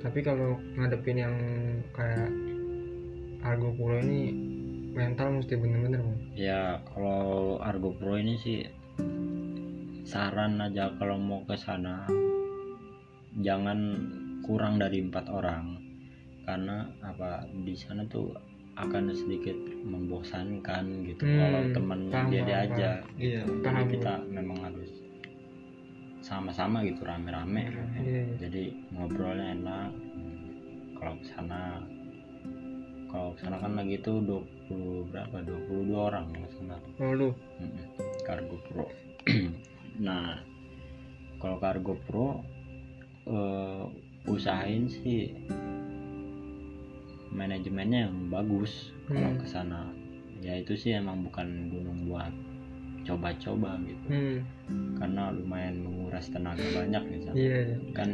tapi 0.00 0.18
kalau 0.22 0.50
ngadepin 0.78 1.18
yang 1.18 1.34
kayak 1.90 2.30
Argo 3.42 3.74
Pulo 3.74 3.98
ini 3.98 4.30
mental 4.90 5.38
mesti 5.38 5.54
bener-bener 5.54 6.00
bang. 6.00 6.18
Ya 6.34 6.62
kalau 6.86 7.56
Argo 7.58 7.94
Pro 7.94 8.14
ini 8.14 8.34
sih 8.36 8.66
saran 10.02 10.58
aja 10.58 10.90
kalau 10.98 11.14
mau 11.16 11.40
ke 11.44 11.54
sana 11.54 12.02
jangan 13.40 13.78
kurang 14.42 14.76
dari 14.76 15.00
empat 15.00 15.30
orang. 15.30 15.78
Karena 16.42 16.82
apa 17.00 17.46
di 17.62 17.74
sana 17.74 18.02
tuh 18.06 18.34
akan 18.74 19.12
sedikit 19.12 19.54
membosankan 19.84 20.84
gitu 21.04 21.22
Hmm, 21.22 21.36
kalau 21.36 21.60
paham, 22.08 22.30
dia 22.32 22.42
paham, 22.42 22.64
aja. 22.64 22.90
iya 23.14 23.40
Jadi 23.44 23.60
Paham, 23.62 23.86
kita 23.92 24.14
memang 24.26 24.58
harus 24.64 24.90
sama-sama 26.20 26.82
gitu 26.82 27.04
rame-rame. 27.04 27.68
Iya, 27.68 27.84
iya. 28.00 28.22
jadi 28.38 28.62
ngobrolnya 28.92 29.46
enak 29.54 29.88
kalau 30.96 31.14
ke 31.16 31.26
sana 31.28 31.60
kalau 33.08 33.32
ke 33.32 33.40
sana 33.40 33.56
kan 33.58 33.72
lagi 33.74 33.96
itu 33.96 34.12
20 34.70 35.10
berapa 35.10 35.36
22 35.42 35.90
orang 35.92 36.30
ke 36.30 36.48
sana 36.54 36.76
oh 36.98 37.12
lu 37.12 37.28
Mm-mm, 37.58 37.84
Cargo 38.22 38.56
Pro. 38.64 38.86
nah, 40.06 40.38
kalau 41.36 41.58
Cargo 41.58 41.98
Pro 42.06 42.40
eh, 43.26 43.84
usahain 44.24 44.86
sih 44.86 45.34
manajemennya 47.30 48.06
yang 48.06 48.16
bagus 48.28 48.90
kalau 49.06 49.26
Hmm. 49.26 49.38
ke 49.38 49.46
sana. 49.46 49.80
Ya 50.40 50.56
itu 50.56 50.72
sih 50.72 50.94
emang 50.94 51.20
bukan 51.22 51.46
gunung 51.68 52.08
buat 52.08 52.32
coba-coba 53.02 53.76
gitu. 53.82 54.06
hmm. 54.08 54.38
Karena 54.96 55.32
lumayan 55.32 55.82
menguras 55.82 56.28
tenaga 56.28 56.62
banyak 56.70 57.02
sana. 57.20 57.34
iya 57.34 57.56
iya. 57.66 57.76
Kan 57.92 58.10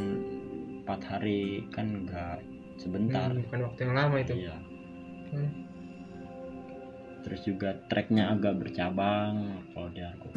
empat 0.83 1.01
hari 1.05 1.67
kan 1.71 2.07
nggak 2.07 2.39
sebentar. 2.79 3.29
Hmm, 3.29 3.43
bukan 3.45 3.61
waktu 3.67 3.81
yang 3.83 3.95
lama 3.95 4.17
itu 4.21 4.35
Iya. 4.37 4.57
Hmm. 5.33 5.51
Terus 7.27 7.41
juga 7.43 7.75
treknya 7.91 8.31
agak 8.31 8.55
bercabang 8.63 9.35
kalau 9.75 9.91
di 9.91 10.01
Argo 10.01 10.31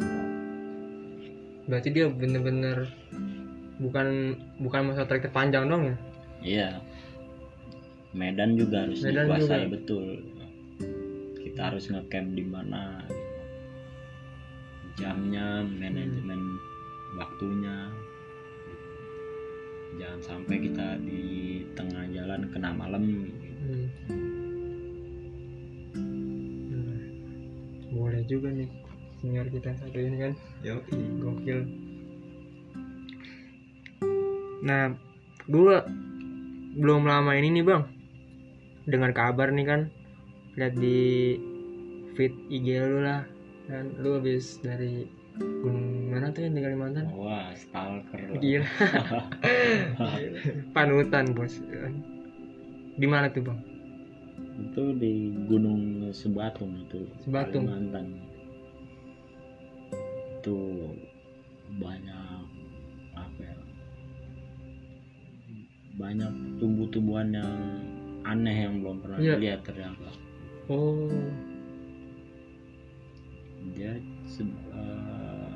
berarti 1.70 1.94
dia 1.94 2.10
bener-bener 2.10 2.90
bukan 3.78 4.34
bukan 4.58 4.90
masa 4.90 5.06
trek 5.06 5.22
terpanjang 5.22 5.70
dong 5.70 5.82
ya 5.86 5.96
Iya. 6.40 6.70
Medan 8.16 8.56
juga 8.56 8.88
harus 8.88 9.04
Medan 9.04 9.28
dikuasai 9.28 9.68
juga. 9.68 9.72
betul. 9.76 10.06
Kita 11.36 11.60
harus 11.68 11.84
ngecamp 11.92 12.28
di 12.32 12.44
mana. 12.48 13.04
Jamnya, 14.96 15.60
manajemen 15.68 16.40
waktunya. 17.14 17.92
Jangan 20.00 20.20
sampai 20.24 20.56
kita 20.64 20.96
di 21.04 21.22
tengah 21.76 22.08
jalan 22.08 22.48
kena 22.48 22.72
malam. 22.72 23.04
Hmm. 23.04 23.28
Hmm. 24.08 24.29
Boleh 28.00 28.24
juga 28.24 28.48
nih 28.48 28.68
senior 29.20 29.46
kita 29.52 29.76
satu 29.76 30.00
ini 30.00 30.16
kan. 30.16 30.32
Yo 30.64 30.80
gokil. 31.20 31.68
Nah 34.64 34.96
gua 35.44 35.84
belum 36.80 37.04
lama 37.04 37.36
ini 37.36 37.60
nih 37.60 37.64
bang. 37.68 37.84
Dengar 38.88 39.12
kabar 39.12 39.52
nih 39.52 39.66
kan 39.68 39.80
lihat 40.56 40.74
di 40.80 41.36
feed 42.16 42.32
IG 42.48 42.80
lu 42.80 43.04
lah. 43.04 43.28
Dan 43.68 44.00
lu 44.00 44.18
habis 44.18 44.58
dari 44.64 45.04
gunung 45.38 46.10
mana 46.10 46.34
tuh 46.34 46.42
yang 46.42 46.58
di 46.58 46.62
Kalimantan? 46.64 47.06
Wah, 47.14 47.54
stalker. 47.54 48.18
lah. 48.18 48.40
gila. 48.42 48.66
Panutan 50.74 51.30
bos. 51.36 51.54
Di 52.98 53.06
mana 53.06 53.30
tuh 53.30 53.46
bang 53.46 53.69
itu 54.60 54.84
di 55.00 55.12
Gunung 55.48 56.12
Sebatung 56.12 56.76
itu. 56.84 57.08
Sebatung. 57.24 57.64
Kalimantan. 57.64 58.06
Itu 60.40 60.58
banyak 61.80 62.42
apa 63.16 63.40
ya? 63.40 63.56
Banyak 65.96 66.32
tumbuh-tumbuhan 66.60 67.28
yang 67.32 67.52
aneh 68.24 68.56
yang 68.68 68.84
belum 68.84 68.96
pernah 69.00 69.18
Iya. 69.18 69.34
dilihat 69.40 69.60
ternyata. 69.64 70.08
oh 70.68 71.08
Dia 73.76 73.92
eh, 73.96 75.52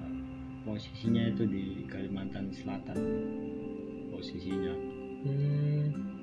posisinya 0.64 1.28
itu 1.28 1.44
di 1.48 1.84
Kalimantan 1.88 2.52
Selatan. 2.52 2.96
Posisinya. 4.12 4.74
hmm. 5.24 6.13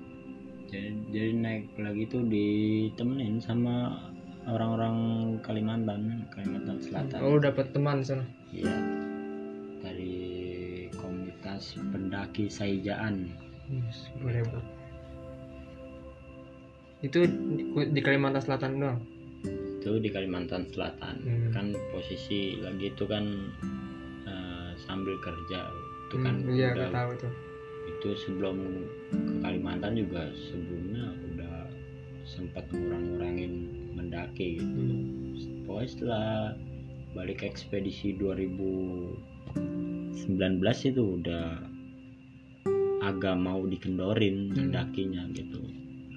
Jadi, 0.72 0.90
jadi 1.12 1.32
naik 1.36 1.64
lagi 1.78 2.04
tuh 2.08 2.24
ditemenin 2.26 3.38
sama 3.38 4.00
orang-orang 4.44 4.96
Kalimantan 5.40 6.26
Kalimantan 6.32 6.80
Selatan 6.80 7.20
oh 7.20 7.36
lu 7.36 7.40
dapet 7.40 7.70
teman 7.70 8.02
sana 8.02 8.24
iya 8.50 8.74
dari 9.80 10.16
komunitas 10.94 11.76
pendaki 11.92 12.48
Saijaan 12.48 13.30
Yes, 13.72 14.12
boleh 14.20 14.44
bro. 14.44 14.60
Itu 17.00 17.24
di, 17.24 17.64
di 17.88 18.02
Kalimantan 18.02 18.44
Selatan 18.44 18.72
doang. 18.78 19.00
itu 19.82 19.98
di 19.98 20.12
Kalimantan 20.12 20.68
Selatan 20.68 21.16
Hmm. 21.24 21.50
kan 21.50 21.66
posisi 21.90 22.54
lagi 22.60 22.92
itu 22.92 23.02
kan 23.04 23.26
eh, 24.24 24.72
sambil 24.78 25.18
kerja 25.18 25.66
itu 26.06 26.16
kan 26.20 26.36
Hmm, 26.38 26.52
iya, 26.52 26.76
udah 26.76 26.90
tahu 26.92 27.12
tuh. 27.18 27.34
Itu 28.02 28.18
sebelum 28.18 28.58
ke 29.14 29.46
Kalimantan 29.46 29.94
juga 29.94 30.26
sebelumnya 30.34 31.14
udah 31.14 31.70
sempat 32.26 32.66
ngurang-ngurangin 32.74 33.54
mendaki 33.94 34.58
gitu 34.58 34.66
Hmm. 34.66 35.70
pokoknya 35.70 35.86
setelah 35.88 36.58
balik 37.14 37.46
ekspedisi 37.46 38.18
2019 38.18 39.22
itu 40.82 41.22
udah 41.22 41.62
agak 43.06 43.38
mau 43.38 43.62
dikendorin 43.62 44.50
Hmm. 44.50 44.74
mendakinya 44.74 45.22
gitu 45.38 45.62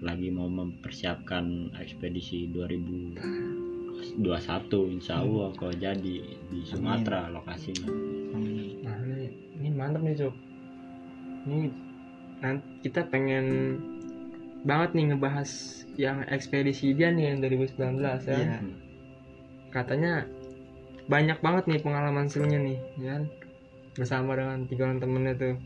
lagi 0.01 0.33
mau 0.33 0.49
mempersiapkan 0.49 1.69
ekspedisi 1.77 2.49
2021 2.49 3.21
insya 4.89 5.21
Allah 5.21 5.53
kalau 5.53 5.73
jadi 5.73 6.17
di 6.25 6.61
Sumatera 6.65 7.29
lokasinya 7.29 7.89
Amin. 8.35 8.81
Nah, 8.81 8.97
ini, 9.01 9.29
ini 9.57 9.69
mantap 9.71 10.03
nih, 10.03 10.19
Cuk. 10.19 10.35
Ini 11.47 11.71
kita 12.85 13.09
pengen 13.09 13.79
banget 14.65 14.97
nih 14.97 15.05
ngebahas 15.13 15.51
yang 16.01 16.25
ekspedisi 16.29 16.97
dia 16.97 17.13
nih 17.13 17.33
yang 17.33 17.39
2019 17.45 18.01
ya. 18.01 18.37
Iya. 18.37 18.59
Katanya 19.71 20.25
banyak 21.05 21.39
banget 21.45 21.65
nih 21.69 21.81
pengalaman 21.85 22.27
serunya 22.29 22.59
nih, 22.61 22.79
ya 22.97 23.21
kan? 23.21 23.25
Bersama 23.95 24.35
dengan 24.35 24.65
tiga 24.67 24.89
orang 24.89 25.01
temennya 25.01 25.35
tuh. 25.37 25.57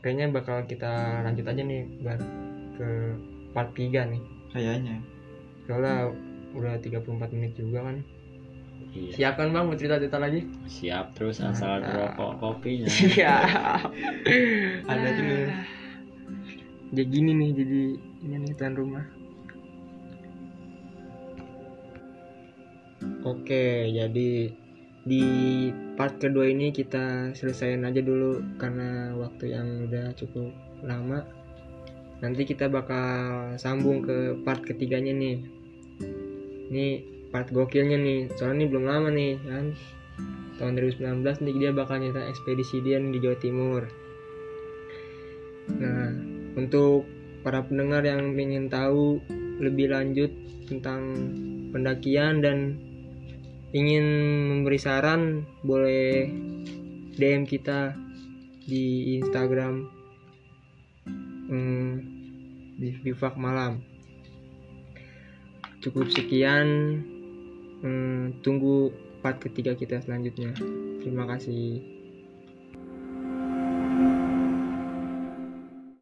Kayaknya 0.00 0.26
bakal 0.36 0.56
kita 0.68 1.24
lanjut 1.24 1.46
aja 1.48 1.62
nih 1.64 1.82
Bar, 2.04 2.20
ke 2.76 2.88
part 3.56 3.70
3 3.72 4.12
nih. 4.12 4.22
kayaknya 4.54 5.02
Soalnya 5.66 6.14
udah 6.54 6.78
34 6.78 7.34
menit 7.34 7.52
juga 7.58 7.90
kan. 7.90 7.96
Iya. 8.92 9.12
Siapkan 9.16 9.54
bang 9.54 9.64
mau 9.64 9.76
cerita 9.78 9.96
cerita 9.96 10.20
lagi? 10.20 10.44
Siap 10.68 11.16
terus 11.16 11.40
asal 11.40 11.80
Mantap. 11.80 12.18
rokok 12.18 12.32
kopinya. 12.42 12.88
Iya. 12.90 13.36
Ada 14.92 15.08
terus 15.16 15.48
jadi 16.94 17.10
gini 17.10 17.30
nih 17.34 17.50
jadi 17.58 17.82
ini 18.22 18.34
nih 18.44 18.54
tuan 18.54 18.74
rumah. 18.78 19.04
Oke 23.24 23.90
jadi 23.90 24.54
di 25.04 25.24
part 25.98 26.16
kedua 26.22 26.48
ini 26.48 26.70
kita 26.70 27.34
selesaiin 27.34 27.82
aja 27.82 27.98
dulu 27.98 28.40
karena 28.62 29.10
waktu 29.18 29.58
yang 29.58 29.90
udah 29.90 30.14
cukup 30.14 30.54
lama. 30.86 31.26
Nanti 32.22 32.46
kita 32.46 32.70
bakal 32.70 33.58
sambung 33.58 34.06
ke 34.06 34.38
part 34.46 34.62
ketiganya 34.62 35.12
nih. 35.12 35.36
Ini 36.70 37.13
part 37.34 37.50
gokilnya 37.50 37.98
nih 37.98 38.30
soalnya 38.38 38.62
ini 38.62 38.70
belum 38.70 38.84
lama 38.86 39.10
nih 39.10 39.34
kan? 39.42 39.74
Tahun 40.62 40.78
2019 40.78 41.42
nih 41.42 41.54
dia 41.58 41.70
bakal 41.74 41.98
nyerita 41.98 42.30
ekspedisi 42.30 42.78
dia 42.78 43.02
di 43.02 43.18
Jawa 43.18 43.34
Timur. 43.42 43.82
Nah 45.74 46.14
untuk 46.54 47.02
para 47.42 47.66
pendengar 47.66 48.06
yang 48.06 48.38
ingin 48.38 48.70
tahu 48.70 49.18
lebih 49.58 49.90
lanjut 49.90 50.30
tentang 50.70 51.02
pendakian 51.74 52.38
dan 52.38 52.78
ingin 53.74 54.06
memberi 54.54 54.78
saran 54.78 55.42
boleh 55.66 56.30
DM 57.18 57.50
kita 57.50 57.98
di 58.62 59.18
Instagram 59.18 59.90
hmm, 61.50 61.92
di 62.78 62.94
Bivak 63.02 63.34
Malam. 63.34 63.82
Cukup 65.82 66.08
sekian 66.14 67.02
Hmm, 67.84 68.40
tunggu 68.40 68.96
part 69.20 69.36
ketiga 69.44 69.76
kita 69.76 70.00
selanjutnya. 70.00 70.56
Terima 71.04 71.28
kasih. 71.28 71.93